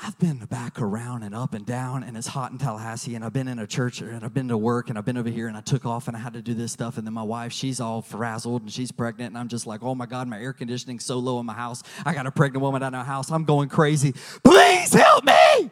[0.05, 3.31] I've been back around and up and down, and it's hot in Tallahassee, and I've
[3.31, 5.55] been in a church, and I've been to work, and I've been over here, and
[5.55, 7.79] I took off, and I had to do this stuff, and then my wife, she's
[7.79, 11.05] all frazzled, and she's pregnant, and I'm just like, oh my God, my air conditioning's
[11.05, 11.83] so low in my house.
[12.05, 13.31] I got a pregnant woman of my house.
[13.31, 14.13] I'm going crazy.
[14.43, 15.71] Please help me.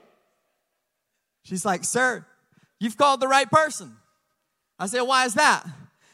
[1.43, 2.25] She's like, sir,
[2.79, 3.97] you've called the right person.
[4.79, 5.67] I said, why is that?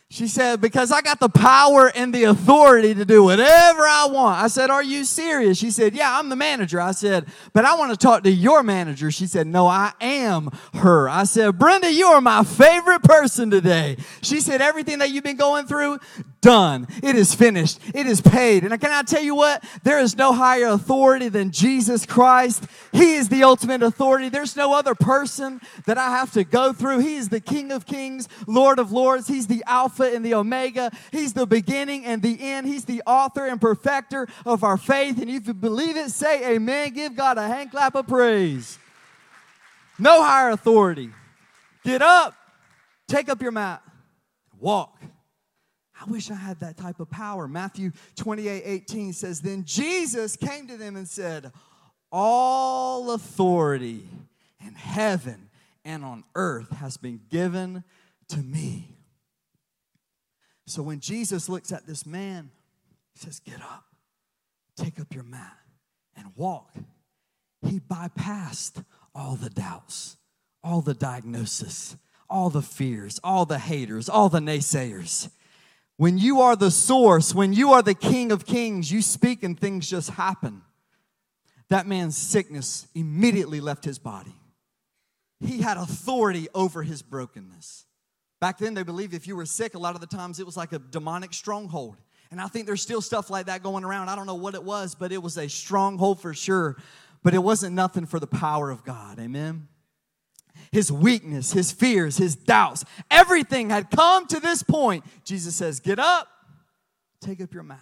[0.10, 4.42] She said, Because I got the power and the authority to do whatever I want.
[4.42, 5.58] I said, Are you serious?
[5.58, 6.80] She said, Yeah, I'm the manager.
[6.80, 9.12] I said, But I want to talk to your manager.
[9.12, 11.10] She said, No, I am her.
[11.10, 13.98] I said, Brenda, you are my favorite person today.
[14.22, 16.00] She said, Everything that you've been going through,
[16.48, 16.88] done.
[17.04, 17.78] It is finished.
[17.94, 18.64] It is paid.
[18.64, 19.62] And can I tell you what?
[19.84, 22.64] There is no higher authority than Jesus Christ.
[22.94, 24.30] He is the ultimate authority.
[24.30, 27.00] There's no other person that I have to go through.
[27.00, 29.28] He is the King of Kings, Lord of Lords.
[29.28, 30.90] He's the Alpha and the Omega.
[31.12, 32.66] He's the beginning and the end.
[32.66, 35.22] He's the author and perfecter of our faith.
[35.22, 36.94] And if you believe it, say amen.
[36.94, 38.80] Give God a hand clap of praise.
[40.00, 41.10] No higher authority.
[41.84, 42.36] Get up,
[43.06, 43.82] take up your mat,
[44.62, 44.98] walk.
[46.00, 47.48] I wish I had that type of power.
[47.48, 51.52] Matthew 28 18 says, Then Jesus came to them and said,
[52.12, 54.08] All authority
[54.66, 55.50] in heaven
[55.84, 57.84] and on earth has been given
[58.30, 58.90] to me.
[60.68, 62.52] So when Jesus looks at this man,
[63.14, 63.86] he says, Get up,
[64.76, 65.58] take up your mat,
[66.16, 66.74] and walk.
[67.66, 68.84] He bypassed
[69.16, 70.18] all the doubts,
[70.64, 71.96] all the diagnosis,
[72.30, 75.30] all the fears, all the haters, all the naysayers.
[75.98, 79.60] When you are the source, when you are the king of kings, you speak and
[79.60, 80.62] things just happen.
[81.70, 84.36] That man's sickness immediately left his body.
[85.40, 87.86] He had authority over his brokenness.
[88.40, 90.56] Back then, they believed if you were sick, a lot of the times it was
[90.56, 91.98] like a demonic stronghold.
[92.30, 94.10] And I think there's still stuff like that going around.
[94.10, 96.78] I don't know what it was, but it was a stronghold for sure.
[97.24, 99.20] But it wasn't nothing for the power of God.
[99.20, 99.68] Amen.
[100.72, 105.06] His weakness, his fears, his doubts, everything had come to this point.
[105.24, 106.28] Jesus says, Get up,
[107.22, 107.80] take up your mat,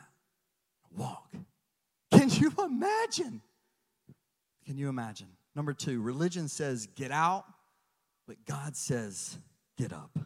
[0.96, 1.34] walk.
[2.12, 3.42] Can you imagine?
[4.66, 5.28] Can you imagine?
[5.56, 7.46] Number two, religion says, Get out,
[8.28, 9.38] but God says,
[9.78, 10.18] get up.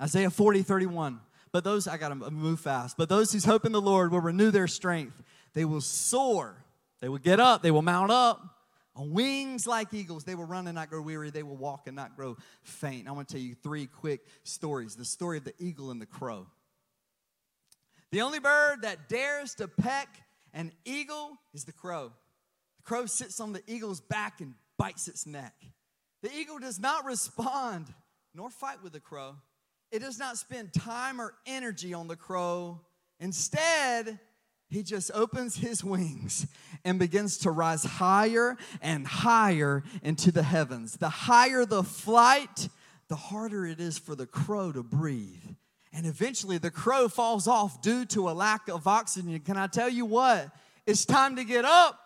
[0.00, 1.20] Isaiah 40, 31.
[1.52, 2.96] But those, I gotta move fast.
[2.96, 5.20] But those whose hope in the Lord will renew their strength.
[5.52, 6.64] They will soar.
[7.00, 7.62] They will get up.
[7.62, 8.49] They will mount up
[8.96, 10.24] on wings like eagles.
[10.24, 11.30] They will run and not grow weary.
[11.30, 13.08] They will walk and not grow faint.
[13.08, 16.06] I want to tell you three quick stories the story of the eagle and the
[16.06, 16.46] crow.
[18.12, 20.08] The only bird that dares to peck
[20.52, 22.12] an eagle is the crow.
[22.78, 25.54] The crow sits on the eagle's back and bites its neck.
[26.22, 27.86] The eagle does not respond
[28.34, 29.36] nor fight with the crow.
[29.90, 32.80] It does not spend time or energy on the crow.
[33.18, 34.18] Instead,
[34.70, 36.46] he just opens his wings
[36.84, 40.96] and begins to rise higher and higher into the heavens.
[40.96, 42.68] The higher the flight,
[43.08, 45.42] the harder it is for the crow to breathe.
[45.92, 49.40] And eventually the crow falls off due to a lack of oxygen.
[49.40, 50.50] Can I tell you what?
[50.86, 51.98] It's time to get up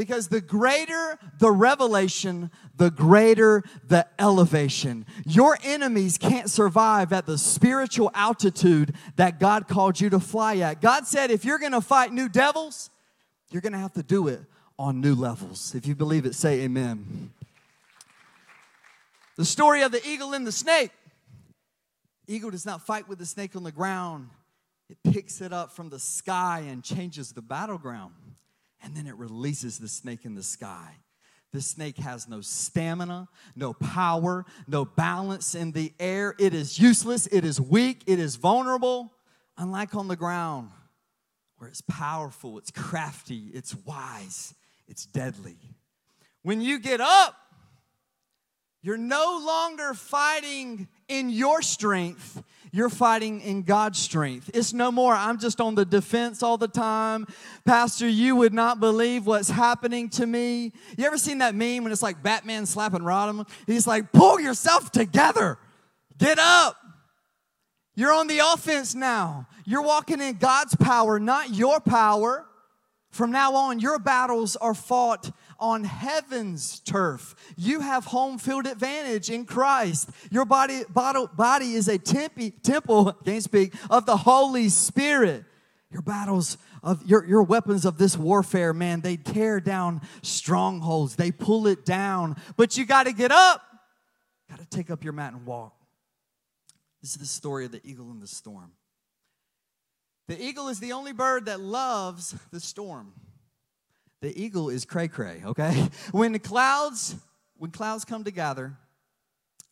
[0.00, 5.04] because the greater the revelation, the greater the elevation.
[5.26, 10.80] Your enemies can't survive at the spiritual altitude that God called you to fly at.
[10.80, 12.88] God said, if you're gonna fight new devils,
[13.50, 14.40] you're gonna have to do it
[14.78, 15.74] on new levels.
[15.74, 17.30] If you believe it, say amen.
[19.36, 20.92] The story of the eagle and the snake.
[22.26, 24.30] Eagle does not fight with the snake on the ground.
[24.88, 28.14] It picks it up from the sky and changes the battleground
[28.82, 30.96] and then it releases the snake in the sky.
[31.52, 36.34] The snake has no stamina, no power, no balance in the air.
[36.38, 39.12] It is useless, it is weak, it is vulnerable,
[39.58, 40.70] unlike on the ground
[41.58, 44.54] where it's powerful, it's crafty, it's wise,
[44.88, 45.58] it's deadly.
[46.42, 47.34] When you get up,
[48.82, 54.50] you're no longer fighting in your strength, you're fighting in God's strength.
[54.54, 57.26] It's no more, I'm just on the defense all the time.
[57.66, 60.72] Pastor, you would not believe what's happening to me.
[60.96, 63.44] You ever seen that meme when it's like Batman slapping Robin?
[63.66, 65.58] He's like, pull yourself together,
[66.16, 66.76] get up.
[67.96, 69.46] You're on the offense now.
[69.66, 72.46] You're walking in God's power, not your power.
[73.10, 77.34] From now on, your battles are fought on heaven's turf.
[77.56, 80.10] You have home field advantage in Christ.
[80.30, 85.44] Your body, body is a tempe, temple, can't speak, of the Holy Spirit.
[85.90, 91.30] Your battles of your, your weapons of this warfare, man, they tear down strongholds, they
[91.30, 92.36] pull it down.
[92.56, 93.62] But you got to get up,
[94.48, 95.74] got to take up your mat and walk.
[97.02, 98.72] This is the story of the eagle in the storm.
[100.28, 103.12] The eagle is the only bird that loves the storm.
[104.20, 105.88] The eagle is cray cray, okay?
[106.12, 107.16] When the clouds,
[107.56, 108.76] when clouds come together,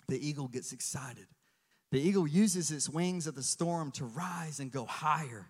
[0.09, 1.27] the eagle gets excited.
[1.91, 5.49] The eagle uses its wings of the storm to rise and go higher.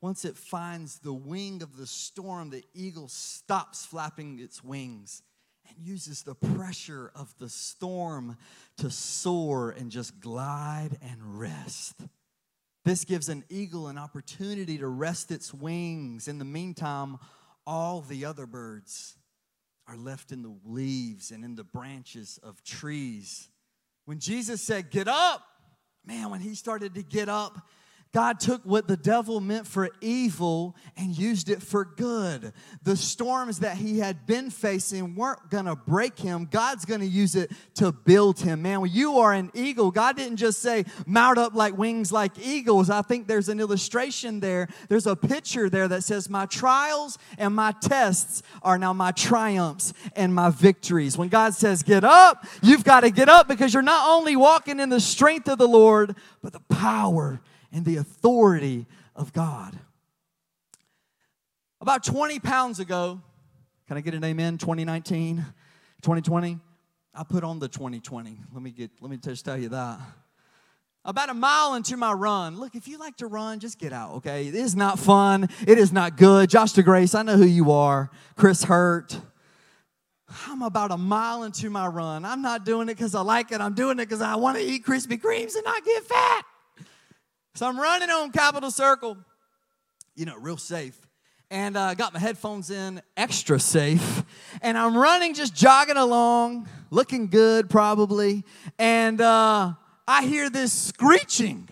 [0.00, 5.22] Once it finds the wing of the storm, the eagle stops flapping its wings
[5.68, 8.36] and uses the pressure of the storm
[8.78, 12.00] to soar and just glide and rest.
[12.84, 16.28] This gives an eagle an opportunity to rest its wings.
[16.28, 17.18] In the meantime,
[17.70, 19.16] all the other birds
[19.86, 23.48] are left in the leaves and in the branches of trees.
[24.06, 25.44] When Jesus said, Get up,
[26.04, 27.68] man, when he started to get up,
[28.12, 32.52] God took what the devil meant for evil and used it for good.
[32.82, 36.48] The storms that he had been facing weren't gonna break him.
[36.50, 38.62] God's gonna use it to build him.
[38.62, 42.32] Man, when you are an eagle, God didn't just say, mount up like wings like
[42.36, 42.90] eagles.
[42.90, 44.66] I think there's an illustration there.
[44.88, 49.92] There's a picture there that says, My trials and my tests are now my triumphs
[50.16, 51.16] and my victories.
[51.16, 54.80] When God says, Get up, you've got to get up because you're not only walking
[54.80, 57.40] in the strength of the Lord, but the power
[57.72, 59.78] and the authority of God.
[61.80, 63.20] About 20 pounds ago,
[63.88, 64.58] can I get an amen?
[64.58, 65.36] 2019,
[66.02, 66.58] 2020?
[67.14, 68.38] I put on the 2020.
[68.52, 69.98] Let me get let me just tell you that.
[71.04, 72.60] About a mile into my run.
[72.60, 74.46] Look, if you like to run, just get out, okay?
[74.46, 75.48] It is not fun.
[75.66, 76.50] It is not good.
[76.50, 78.10] Josh DeGrace, I know who you are.
[78.36, 79.18] Chris Hurt.
[80.46, 82.24] I'm about a mile into my run.
[82.24, 83.60] I'm not doing it because I like it.
[83.60, 86.44] I'm doing it because I want to eat Krispy Kremes and not get fat.
[87.54, 89.18] So I'm running on Capitol Circle,
[90.14, 90.98] you know, real safe.
[91.50, 94.22] And I uh, got my headphones in, extra safe.
[94.62, 98.44] And I'm running, just jogging along, looking good probably.
[98.78, 99.72] And uh,
[100.06, 101.68] I hear this screeching.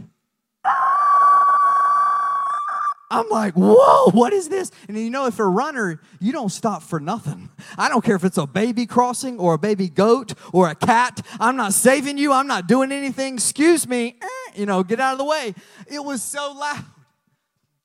[3.11, 4.71] I'm like, whoa, what is this?
[4.87, 7.49] And you know, if a runner, you don't stop for nothing.
[7.79, 11.25] I don't care if it's a baby crossing or a baby goat or a cat.
[11.41, 12.33] I'm not saving you.
[12.33, 13.35] I'm not doing anything.
[13.35, 14.19] Excuse me.
[14.57, 15.55] You know, get out of the way.
[15.87, 16.85] It was so loud.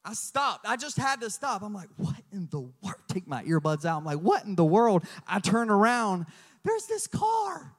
[0.06, 0.66] I stopped.
[0.68, 1.62] I just had to stop.
[1.62, 2.96] I'm like, what in the world?
[3.08, 4.00] Take my earbuds out.
[4.00, 5.06] I'm like, what in the world?
[5.26, 6.26] I turn around.
[6.64, 7.74] There's this car.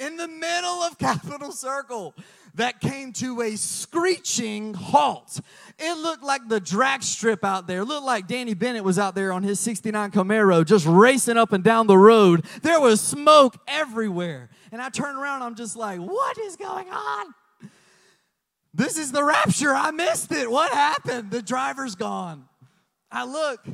[0.00, 2.14] in the middle of Capitol Circle
[2.54, 5.40] that came to a screeching halt.
[5.78, 7.80] It looked like the drag strip out there.
[7.82, 11.52] It looked like Danny Bennett was out there on his 69 Camaro just racing up
[11.52, 12.44] and down the road.
[12.62, 14.48] There was smoke everywhere.
[14.72, 17.34] And I turn around, I'm just like, what is going on?
[18.72, 19.74] This is the rapture.
[19.74, 20.50] I missed it.
[20.50, 21.30] What happened?
[21.30, 22.48] The driver's gone.
[23.10, 23.64] I look,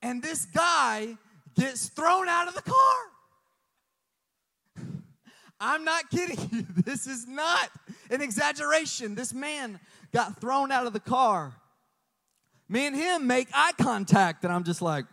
[0.00, 1.18] and this guy
[1.54, 3.10] gets thrown out of the car.
[5.60, 6.66] I'm not kidding you.
[6.84, 7.68] This is not
[8.10, 9.14] an exaggeration.
[9.14, 9.78] This man
[10.12, 11.52] got thrown out of the car.
[12.68, 15.04] Me and him make eye contact, and I'm just like,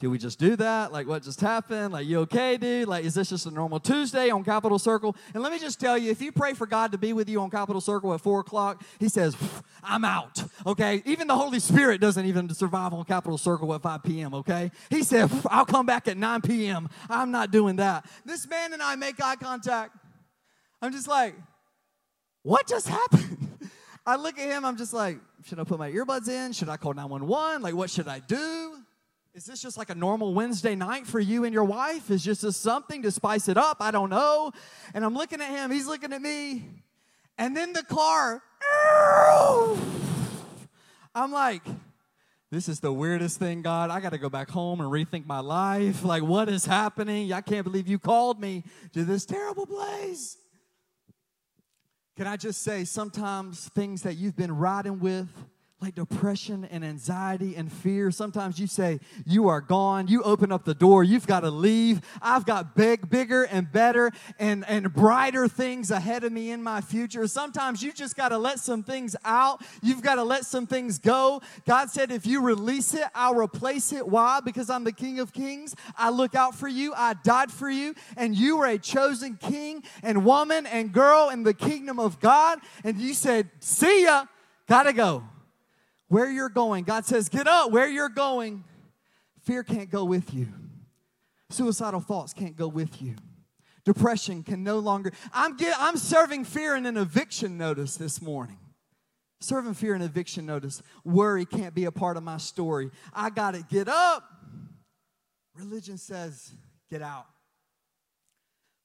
[0.00, 0.92] did we just do that?
[0.92, 1.92] Like, what just happened?
[1.92, 2.88] Like, you okay, dude?
[2.88, 5.14] Like, is this just a normal Tuesday on Capitol Circle?
[5.32, 7.40] And let me just tell you, if you pray for God to be with you
[7.40, 9.36] on Capitol Circle at four o'clock, He says,
[9.84, 11.00] I'm out, okay?
[11.06, 14.72] Even the Holy Spirit doesn't even survive on Capitol Circle at 5 p.m., okay?
[14.90, 16.88] He said, I'll come back at 9 p.m.
[17.08, 18.04] I'm not doing that.
[18.24, 19.96] This man and I make eye contact.
[20.82, 21.36] I'm just like,
[22.42, 23.48] what just happened?
[24.06, 26.52] I look at him, I'm just like, should I put my earbuds in?
[26.52, 27.62] Should I call 911?
[27.62, 28.74] Like, what should I do?
[29.34, 32.08] Is this just like a normal Wednesday night for you and your wife?
[32.08, 33.78] Is just something to spice it up?
[33.80, 34.52] I don't know.
[34.94, 36.68] And I'm looking at him, he's looking at me.
[37.36, 38.40] And then the car,
[41.12, 41.62] I'm like,
[42.52, 43.90] this is the weirdest thing, God.
[43.90, 46.04] I got to go back home and rethink my life.
[46.04, 47.32] Like, what is happening?
[47.32, 50.36] I can't believe you called me to this terrible place.
[52.16, 55.28] Can I just say, sometimes things that you've been riding with,
[55.84, 58.10] like depression and anxiety and fear.
[58.10, 60.08] Sometimes you say, You are gone.
[60.08, 61.04] You open up the door.
[61.04, 62.00] You've got to leave.
[62.22, 66.80] I've got big, bigger and better and, and brighter things ahead of me in my
[66.80, 67.26] future.
[67.26, 69.62] Sometimes you just got to let some things out.
[69.82, 71.42] You've got to let some things go.
[71.66, 74.08] God said, If you release it, I'll replace it.
[74.08, 74.40] Why?
[74.40, 75.76] Because I'm the King of Kings.
[75.98, 76.94] I look out for you.
[76.96, 77.94] I died for you.
[78.16, 82.60] And you are a chosen king and woman and girl in the kingdom of God.
[82.84, 84.24] And you said, See ya.
[84.66, 85.24] Gotta go
[86.14, 86.84] where you're going.
[86.84, 88.62] God says, Get up where you're going.
[89.42, 90.46] Fear can't go with you,
[91.50, 93.16] suicidal thoughts can't go with you.
[93.84, 95.12] Depression can no longer.
[95.34, 98.58] I'm, get, I'm serving fear in an eviction notice this morning.
[99.40, 100.82] Serving fear in an eviction notice.
[101.04, 102.90] Worry can't be a part of my story.
[103.12, 104.24] I got to get up.
[105.54, 106.54] Religion says,
[106.88, 107.26] get out.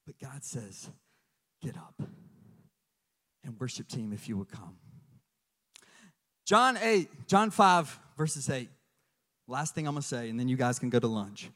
[0.05, 0.89] But God says,
[1.61, 2.01] get up.
[3.45, 4.75] And worship team, if you would come.
[6.49, 8.67] John 8, John 5, verses 8.
[9.47, 11.47] Last thing I'm gonna say, and then you guys can go to lunch.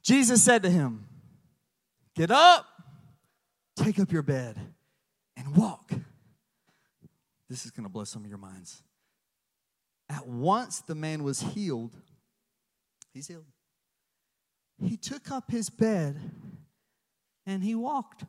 [0.00, 1.08] Jesus said to him,
[2.14, 2.66] Get up,
[3.74, 4.56] take up your bed,
[5.36, 5.90] and walk.
[7.48, 8.80] This is gonna blow some of your minds.
[10.08, 11.96] At once the man was healed.
[13.12, 13.46] He's healed.
[14.80, 16.16] He took up his bed
[17.44, 18.24] and he walked.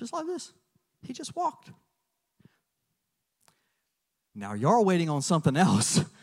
[0.00, 0.52] Just like this.
[1.02, 1.70] He just walked.
[4.34, 6.04] Now you're waiting on something else.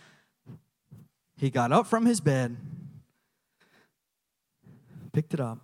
[1.39, 2.57] He got up from his bed,
[5.13, 5.59] picked it up.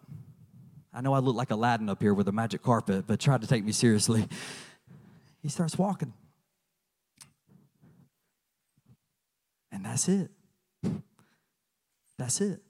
[0.93, 3.47] I know I look like Aladdin up here with a magic carpet, but tried to
[3.47, 4.27] take me seriously.
[5.41, 6.13] He starts walking.
[9.71, 10.29] And that's it.
[12.19, 12.62] That's it.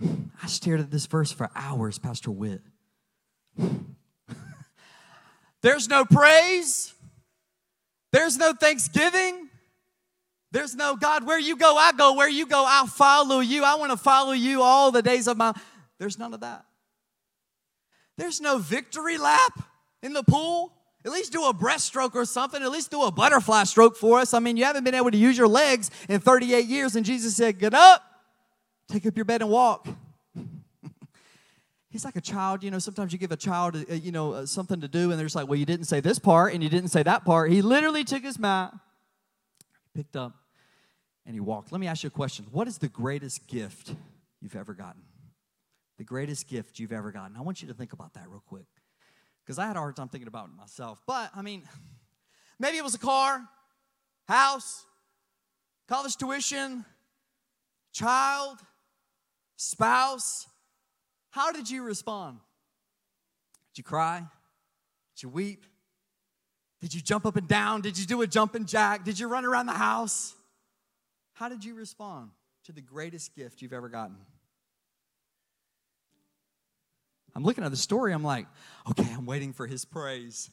[0.00, 2.62] I stared at this verse for hours, Pastor Witt.
[5.60, 6.93] There's no praise.
[8.14, 9.48] There's no thanksgiving.
[10.52, 12.14] There's no God, where you go, I go.
[12.14, 13.64] Where you go, I'll follow you.
[13.64, 15.52] I want to follow you all the days of my.
[15.98, 16.64] There's none of that.
[18.16, 19.64] There's no victory lap
[20.00, 20.72] in the pool.
[21.04, 22.62] At least do a breaststroke or something.
[22.62, 24.32] At least do a butterfly stroke for us.
[24.32, 27.34] I mean, you haven't been able to use your legs in 38 years, and Jesus
[27.34, 28.00] said, Get up,
[28.88, 29.88] take up your bed, and walk.
[31.94, 32.80] He's like a child, you know.
[32.80, 35.36] Sometimes you give a child, uh, you know, uh, something to do, and they're just
[35.36, 38.02] like, "Well, you didn't say this part, and you didn't say that part." He literally
[38.02, 38.74] took his mat,
[39.94, 40.34] picked up,
[41.24, 41.70] and he walked.
[41.70, 43.94] Let me ask you a question: What is the greatest gift
[44.40, 45.02] you've ever gotten?
[45.96, 47.36] The greatest gift you've ever gotten.
[47.36, 48.66] I want you to think about that real quick,
[49.44, 51.00] because I had a hard time thinking about it myself.
[51.06, 51.62] But I mean,
[52.58, 53.40] maybe it was a car,
[54.26, 54.84] house,
[55.86, 56.84] college tuition,
[57.92, 58.58] child,
[59.54, 60.48] spouse
[61.34, 62.38] how did you respond?
[63.72, 64.18] Did you cry?
[65.16, 65.66] Did you weep?
[66.80, 67.80] Did you jump up and down?
[67.80, 69.04] Did you do a jumping jack?
[69.04, 70.32] Did you run around the house?
[71.32, 72.30] How did you respond
[72.66, 74.14] to the greatest gift you've ever gotten?
[77.34, 78.46] I'm looking at the story, I'm like,
[78.90, 80.50] okay, I'm waiting for his praise.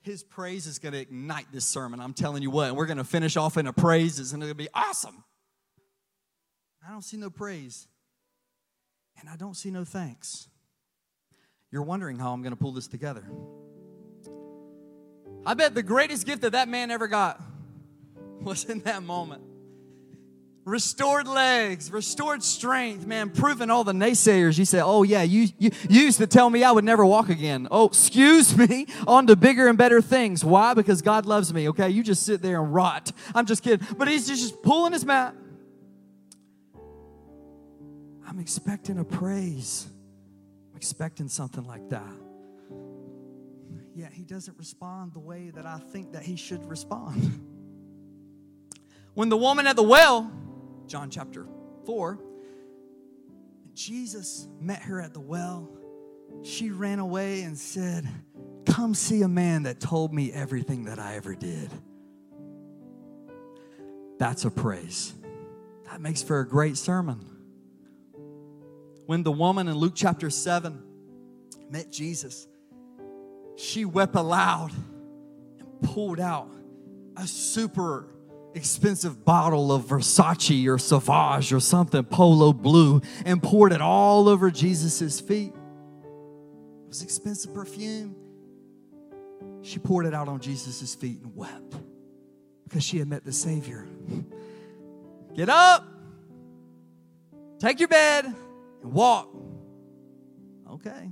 [0.00, 2.00] His praise is gonna ignite this sermon.
[2.00, 4.56] I'm telling you what, and we're gonna finish off in a praise, and it's gonna
[4.56, 5.22] be awesome.
[6.84, 7.86] I don't see no praise
[9.20, 10.48] and I don't see no thanks.
[11.72, 13.24] You're wondering how I'm going to pull this together.
[15.44, 17.40] I bet the greatest gift that that man ever got
[18.40, 19.42] was in that moment.
[20.64, 24.58] Restored legs, restored strength, man, proving all the naysayers.
[24.58, 27.28] You say, oh, yeah, you, you, you used to tell me I would never walk
[27.28, 27.68] again.
[27.70, 30.44] Oh, excuse me, on to bigger and better things.
[30.44, 30.74] Why?
[30.74, 31.88] Because God loves me, okay?
[31.88, 33.12] You just sit there and rot.
[33.32, 33.86] I'm just kidding.
[33.96, 35.36] But he's just pulling his mat.
[38.36, 39.86] I'm expecting a praise.
[40.70, 42.12] I'm expecting something like that.
[43.94, 47.40] Yet he doesn't respond the way that I think that he should respond.
[49.14, 50.30] When the woman at the well,
[50.86, 51.46] John chapter
[51.86, 52.18] 4,
[53.72, 55.70] Jesus met her at the well.
[56.42, 58.06] She ran away and said,
[58.66, 61.70] Come see a man that told me everything that I ever did.
[64.18, 65.14] That's a praise.
[65.86, 67.35] That makes for a great sermon.
[69.06, 70.82] When the woman in Luke chapter 7
[71.70, 72.48] met Jesus,
[73.56, 74.72] she wept aloud
[75.58, 76.50] and pulled out
[77.16, 78.08] a super
[78.54, 84.50] expensive bottle of Versace or Sauvage or something, Polo Blue, and poured it all over
[84.50, 85.54] Jesus' feet.
[85.54, 88.16] It was expensive perfume.
[89.62, 91.76] She poured it out on Jesus' feet and wept
[92.64, 93.86] because she had met the Savior.
[95.34, 95.84] Get up,
[97.60, 98.34] take your bed,
[98.82, 99.28] and walk.
[100.70, 101.10] Okay.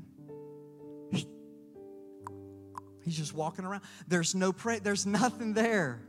[3.04, 3.82] He's just walking around.
[4.08, 6.00] There's no pray, there's nothing there.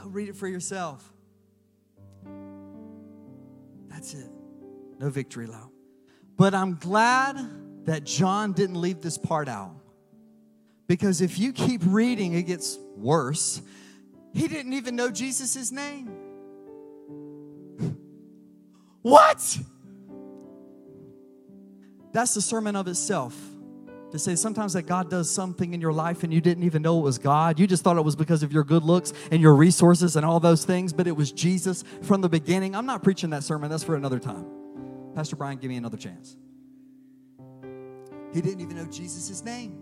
[0.00, 1.12] Go read it for yourself.
[3.88, 4.30] That's it.
[4.98, 5.68] No victory lap.
[6.36, 7.36] But I'm glad
[7.86, 9.74] that John didn't leave this part out.
[10.86, 13.62] Because if you keep reading, it gets worse.
[14.32, 16.10] He didn't even know Jesus' name.
[19.02, 19.58] what?
[22.14, 23.36] That's the sermon of itself
[24.12, 27.00] to say sometimes that God does something in your life and you didn't even know
[27.00, 27.58] it was God.
[27.58, 30.38] You just thought it was because of your good looks and your resources and all
[30.38, 32.76] those things, but it was Jesus from the beginning.
[32.76, 34.46] I'm not preaching that sermon, that's for another time.
[35.16, 36.36] Pastor Brian, give me another chance.
[38.32, 39.76] He didn't even know Jesus' name.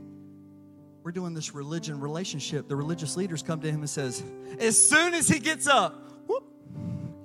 [1.03, 2.67] We're doing this religion relationship.
[2.67, 4.23] The religious leaders come to him and says,
[4.59, 6.12] as soon as he gets up,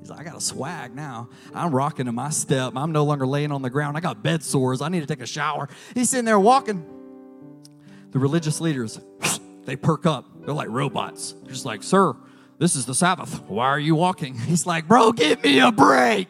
[0.08, 1.28] He's like, I got a swag now.
[1.54, 2.74] I'm rocking to my step.
[2.78, 3.98] I'm no longer laying on the ground.
[3.98, 4.82] I got bed sores.
[4.82, 5.68] I need to take a shower.
[5.94, 6.86] He's sitting there walking
[8.12, 9.02] the religious leaders,
[9.66, 10.26] they perk up.
[10.46, 11.34] They're like robots.
[11.34, 12.16] They're just like, Sir,
[12.58, 13.42] this is the Sabbath.
[13.50, 14.34] Why are you walking?
[14.40, 16.30] He's like, Bro, give me a break.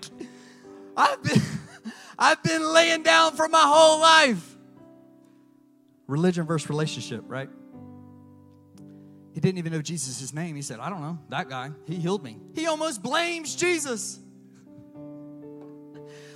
[0.95, 1.41] I've been,
[2.19, 4.55] I've been laying down for my whole life.
[6.07, 7.49] Religion versus relationship, right?
[9.37, 10.55] He didn't even know Jesus' name.
[10.55, 12.39] He said, I don't know, that guy, he healed me.
[12.55, 14.17] He almost blames Jesus.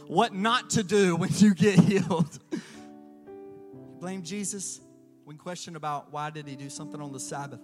[0.06, 2.38] What not to do when you get healed.
[3.99, 4.82] Blame Jesus
[5.24, 7.62] when questioned about why did he do something on the Sabbath.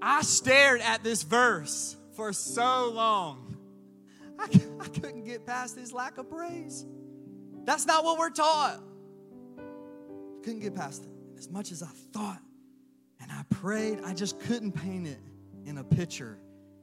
[0.00, 3.56] I stared at this verse for so long.
[4.38, 4.44] I,
[4.78, 6.84] I couldn't get past his lack of praise.
[7.64, 8.80] That's not what we're taught.
[10.44, 11.10] Couldn't get past it.
[11.36, 12.42] As much as I thought
[13.20, 15.18] and I prayed, I just couldn't paint it
[15.64, 16.38] in a picture,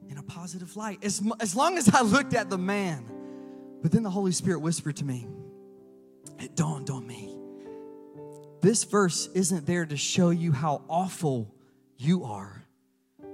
[0.08, 1.02] in a positive light.
[1.02, 3.04] As, as long as I looked at the man,
[3.82, 5.26] but then the Holy Spirit whispered to me,
[6.38, 7.34] it dawned on me
[8.64, 11.54] this verse isn't there to show you how awful
[11.98, 12.64] you are,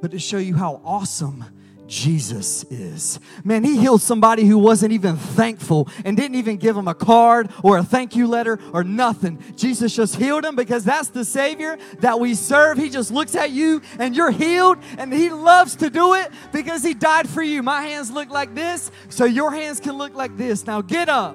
[0.00, 1.44] but to show you how awesome
[1.90, 3.18] Jesus is.
[3.42, 7.50] Man, he healed somebody who wasn't even thankful and didn't even give him a card
[7.64, 9.42] or a thank you letter or nothing.
[9.56, 12.78] Jesus just healed him because that's the Savior that we serve.
[12.78, 16.84] He just looks at you and you're healed and he loves to do it because
[16.84, 17.60] he died for you.
[17.60, 20.64] My hands look like this, so your hands can look like this.
[20.68, 21.34] Now get up.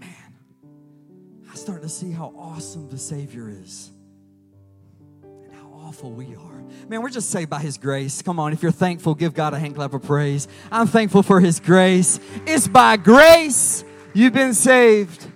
[0.00, 0.34] Man,
[1.48, 3.92] I start to see how awesome the Savior is
[5.92, 6.64] awful we are.
[6.88, 8.22] Man, we're just saved by His grace.
[8.22, 10.48] Come on, if you're thankful, give God a hand clap of praise.
[10.70, 12.18] I'm thankful for His grace.
[12.46, 13.84] It's by grace
[14.14, 15.26] you've been saved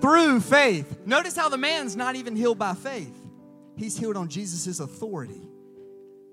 [0.00, 0.98] through faith.
[1.06, 3.14] Notice how the man's not even healed by faith,
[3.76, 5.40] he's healed on Jesus' authority.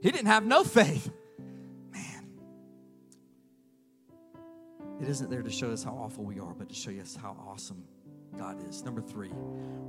[0.01, 1.11] He didn't have no faith.
[1.93, 2.27] Man,
[4.99, 7.37] it isn't there to show us how awful we are, but to show us how
[7.47, 7.83] awesome
[8.35, 8.83] God is.
[8.83, 9.29] Number three,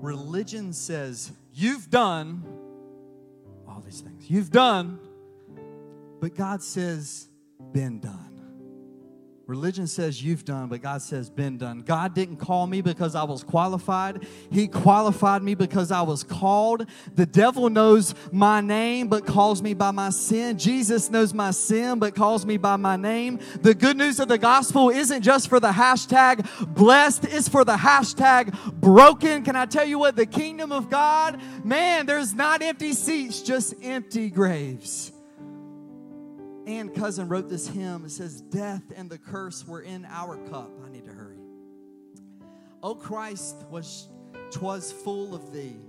[0.03, 2.45] religion says, You've done
[3.79, 4.29] all these things.
[4.29, 4.99] You've done,
[6.21, 7.29] but God says,
[7.73, 8.28] Been done.
[9.49, 11.81] Religion says you've done, but God says been done.
[11.81, 14.27] God didn't call me because I was qualified.
[14.53, 16.85] He qualified me because I was called.
[17.15, 20.59] The devil knows my name, but calls me by my sin.
[20.59, 23.41] Jesus knows my sin, but calls me by my name.
[23.63, 27.77] The good news of the gospel isn't just for the hashtag blessed, it's for the
[27.77, 29.45] hashtag broken.
[29.45, 30.15] Can I tell you what?
[30.15, 35.11] The kingdom of God, man, there's not empty seats, just empty graves.
[36.69, 38.05] Anne Cousin wrote this hymn.
[38.05, 40.71] It says, Death and the curse were in our cup.
[40.85, 41.39] I need to hurry.
[42.83, 44.11] O Christ, was
[44.51, 45.81] twas full of thee,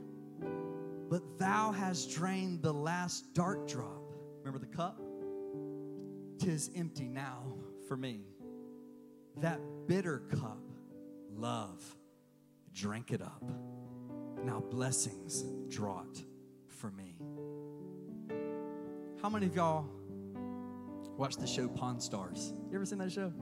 [1.10, 4.14] but thou hast drained the last dark drop.
[4.38, 5.02] Remember the cup?
[6.40, 7.44] Tis empty now
[7.90, 8.22] for me.
[9.36, 10.64] That bitter cup,
[11.36, 11.84] love,
[12.74, 13.44] drink it up.
[14.46, 16.24] Now blessings draught
[16.70, 17.18] for me.
[19.22, 19.86] How many of y'all
[21.20, 22.54] watch the show Pawn Stars.
[22.70, 23.34] You ever seen that show?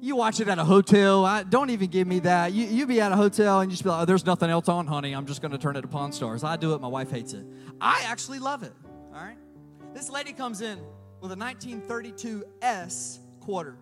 [0.00, 1.24] You watch it at a hotel.
[1.24, 2.52] I, don't even give me that.
[2.52, 4.68] You, you be at a hotel and you just be like, oh, there's nothing else
[4.68, 5.14] on, honey.
[5.14, 6.44] I'm just going to turn it to Pawn Stars.
[6.44, 6.80] I do it.
[6.80, 7.46] My wife hates it.
[7.80, 8.72] I actually love it.
[9.14, 9.38] All right?
[9.94, 10.78] This lady comes in
[11.20, 13.78] with a 1932 S quarter.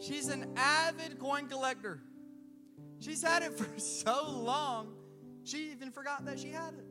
[0.00, 2.02] She's an avid coin collector.
[2.98, 4.94] She's had it for so long,
[5.44, 6.84] she even forgot that she had it.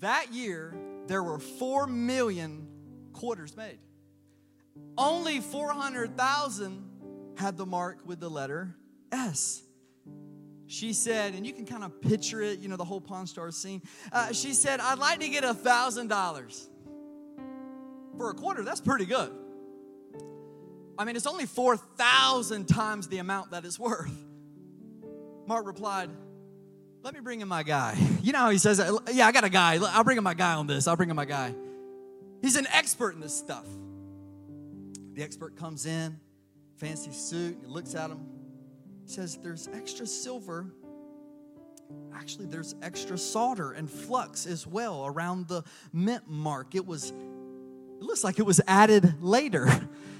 [0.00, 0.74] That year,
[1.06, 2.68] there were 4 million
[3.12, 3.78] quarters made.
[4.96, 6.84] Only 400,000
[7.36, 8.74] had the mark with the letter
[9.12, 9.62] S.
[10.66, 13.56] She said, and you can kind of picture it, you know, the whole Pawn Stars
[13.56, 13.80] scene.
[14.12, 16.66] Uh, she said, I'd like to get a $1,000
[18.18, 18.62] for a quarter.
[18.62, 19.32] That's pretty good.
[20.98, 24.12] I mean, it's only 4,000 times the amount that it's worth.
[25.46, 26.10] Mark replied,
[27.02, 27.96] Let me bring in my guy.
[28.20, 28.78] You know how he says,
[29.10, 29.78] Yeah, I got a guy.
[29.80, 30.86] I'll bring in my guy on this.
[30.86, 31.54] I'll bring in my guy.
[32.42, 33.64] He's an expert in this stuff.
[35.18, 36.16] The expert comes in,
[36.76, 38.24] fancy suit, he looks at him,
[39.04, 40.72] He says, There's extra silver.
[42.14, 46.76] Actually, there's extra solder and flux as well around the mint mark.
[46.76, 49.68] It was, it looks like it was added later.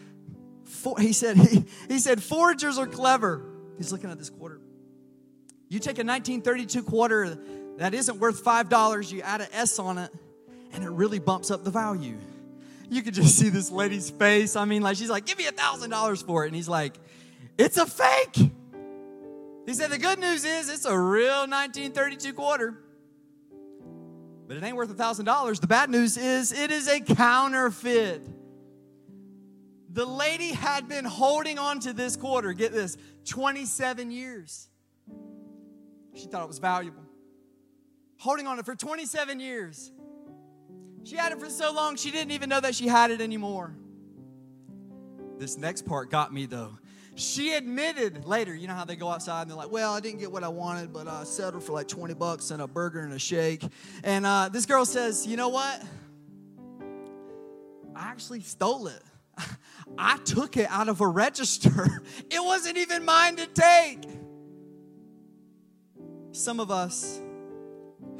[0.64, 3.44] For, he said, he, he said, foragers are clever.
[3.76, 4.60] He's looking at this quarter.
[5.68, 7.38] You take a 1932 quarter
[7.76, 10.10] that isn't worth $5, you add an S on it,
[10.72, 12.18] and it really bumps up the value
[12.90, 14.56] you could just see this lady's face.
[14.56, 16.48] I mean, like, she's like, give me a thousand dollars for it.
[16.48, 16.94] And he's like,
[17.56, 18.50] it's a fake.
[19.66, 22.78] He said, the good news is it's a real 1932 quarter.
[24.46, 25.60] But it ain't worth a thousand dollars.
[25.60, 28.26] The bad news is it is a counterfeit.
[29.90, 34.68] The lady had been holding on to this quarter, get this, 27 years.
[36.14, 37.02] She thought it was valuable.
[38.18, 39.92] Holding on to it for 27 years.
[41.04, 43.74] She had it for so long, she didn't even know that she had it anymore.
[45.38, 46.78] This next part got me though.
[47.14, 50.20] She admitted later, you know how they go outside and they're like, Well, I didn't
[50.20, 53.12] get what I wanted, but I settled for like 20 bucks and a burger and
[53.12, 53.64] a shake.
[54.04, 55.82] And uh, this girl says, You know what?
[57.96, 59.02] I actually stole it.
[59.98, 62.02] I took it out of a register.
[62.30, 64.04] It wasn't even mine to take.
[66.32, 67.20] Some of us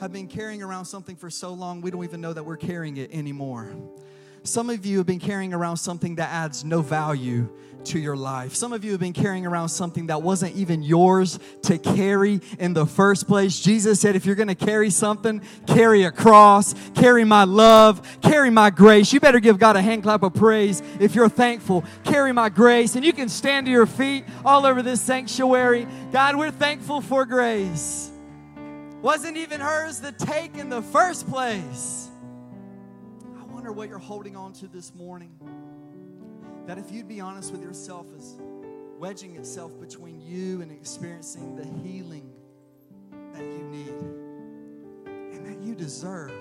[0.01, 2.97] have been carrying around something for so long, we don't even know that we're carrying
[2.97, 3.69] it anymore.
[4.45, 7.49] Some of you have been carrying around something that adds no value
[7.85, 8.55] to your life.
[8.55, 12.73] Some of you have been carrying around something that wasn't even yours to carry in
[12.73, 13.59] the first place.
[13.59, 18.51] Jesus said, if you're going to carry something, carry a cross, carry my love, carry
[18.51, 19.13] my grace.
[19.13, 21.85] You better give God a hand clap of praise if you're thankful.
[22.05, 22.97] Carry my grace.
[22.97, 25.87] And you can stand to your feet all over this sanctuary.
[26.13, 28.11] God, we're thankful for grace
[29.01, 32.09] wasn't even hers to take in the first place.
[33.39, 35.31] I wonder what you're holding on to this morning.
[36.67, 38.37] That if you'd be honest with yourself, is
[38.99, 42.31] wedging itself between you and experiencing the healing
[43.33, 43.95] that you need
[45.33, 46.33] and that you deserve.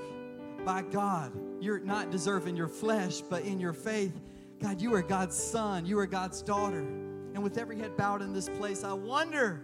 [0.66, 1.32] By God,
[1.62, 4.20] you're not deserving your flesh, but in your faith,
[4.60, 6.80] God, you are God's son, you are God's daughter.
[6.80, 9.62] And with every head bowed in this place, I wonder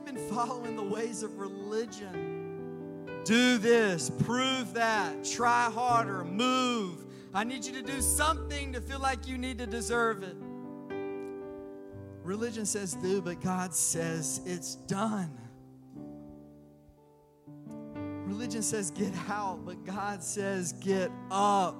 [0.00, 7.04] you've been following the ways of religion, do this, prove that, try harder, move.
[7.34, 10.36] I need you to do something to feel like you need to deserve it.
[12.22, 15.36] Religion says do, but God says it's done.
[18.26, 21.76] Religion says get out, but God says get up.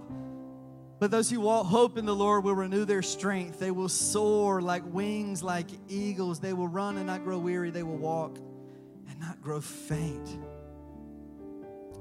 [1.00, 3.58] But those who walk, hope in the Lord will renew their strength.
[3.58, 6.40] They will soar like wings, like eagles.
[6.40, 7.70] They will run and not grow weary.
[7.70, 8.36] They will walk
[9.08, 10.38] and not grow faint.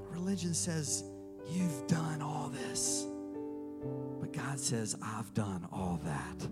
[0.09, 1.05] Religion says,
[1.49, 3.07] You've done all this.
[4.19, 6.49] But God says, I've done all that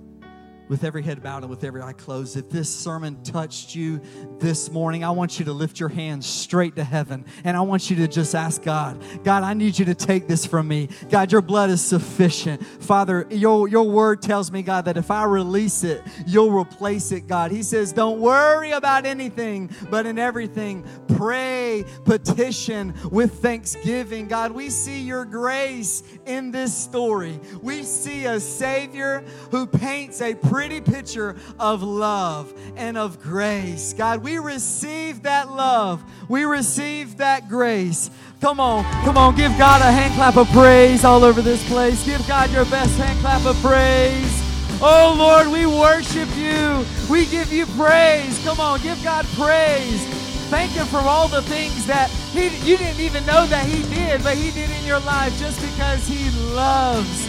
[0.68, 4.02] with every head bowed and with every eye closed, if this sermon touched you
[4.40, 7.90] this morning, I want you to lift your hands straight to heaven and I want
[7.90, 10.90] you to just ask God, God, I need you to take this from me.
[11.10, 12.66] God, your blood is sufficient.
[12.66, 17.28] Father, your, your word tells me, God, that if I release it, you'll replace it,
[17.28, 17.52] God.
[17.52, 24.28] He says, don't worry about anything, but in everything, pray, petition with thanksgiving.
[24.28, 27.40] God, we see your grace in this story.
[27.62, 33.94] We see a Savior who paints a pretty picture of love and of grace.
[33.94, 36.04] God, we receive that love.
[36.30, 38.10] We receive that grace.
[38.42, 42.04] Come on, come on, give God a hand clap of praise all over this place.
[42.04, 44.42] Give God your best hand clap of praise.
[44.82, 46.84] Oh Lord, we worship you.
[47.08, 48.44] We give you praise.
[48.44, 50.04] Come on, give God praise.
[50.50, 54.24] Thank Him for all the things that he, you didn't even know that He did,
[54.24, 57.28] but He did in your life just because He loves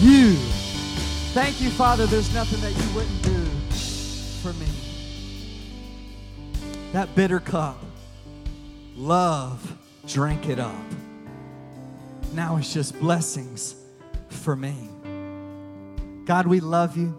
[0.00, 0.38] you.
[1.34, 2.06] Thank you, Father.
[2.06, 3.44] There's nothing that you wouldn't do
[4.40, 4.66] for me.
[6.92, 7.76] That bitter cup,
[8.96, 9.76] love
[10.06, 10.74] drank it up.
[12.32, 13.76] Now it's just blessings
[14.28, 14.74] for me.
[16.24, 17.16] God, we love you.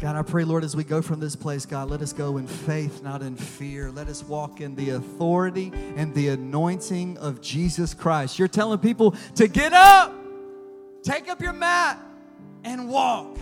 [0.00, 2.46] God, I pray, Lord, as we go from this place, God, let us go in
[2.46, 3.90] faith, not in fear.
[3.90, 8.38] Let us walk in the authority and the anointing of Jesus Christ.
[8.38, 10.14] You're telling people to get up,
[11.02, 11.98] take up your mat,
[12.64, 13.38] and walk.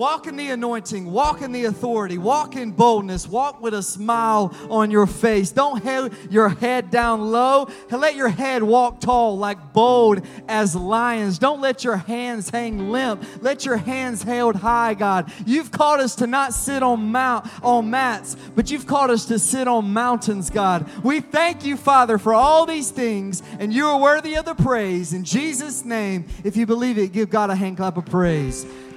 [0.00, 4.50] Walk in the anointing, walk in the authority, walk in boldness, walk with a smile
[4.70, 5.50] on your face.
[5.50, 7.68] Don't have your head down low.
[7.90, 11.38] Let your head walk tall, like bold as lions.
[11.38, 13.22] Don't let your hands hang limp.
[13.42, 15.30] Let your hands held high, God.
[15.44, 19.38] You've called us to not sit on mount on mats, but you've called us to
[19.38, 20.88] sit on mountains, God.
[21.04, 25.12] We thank you, Father, for all these things, and you are worthy of the praise.
[25.12, 28.64] In Jesus' name, if you believe it, give God a hand clap of praise.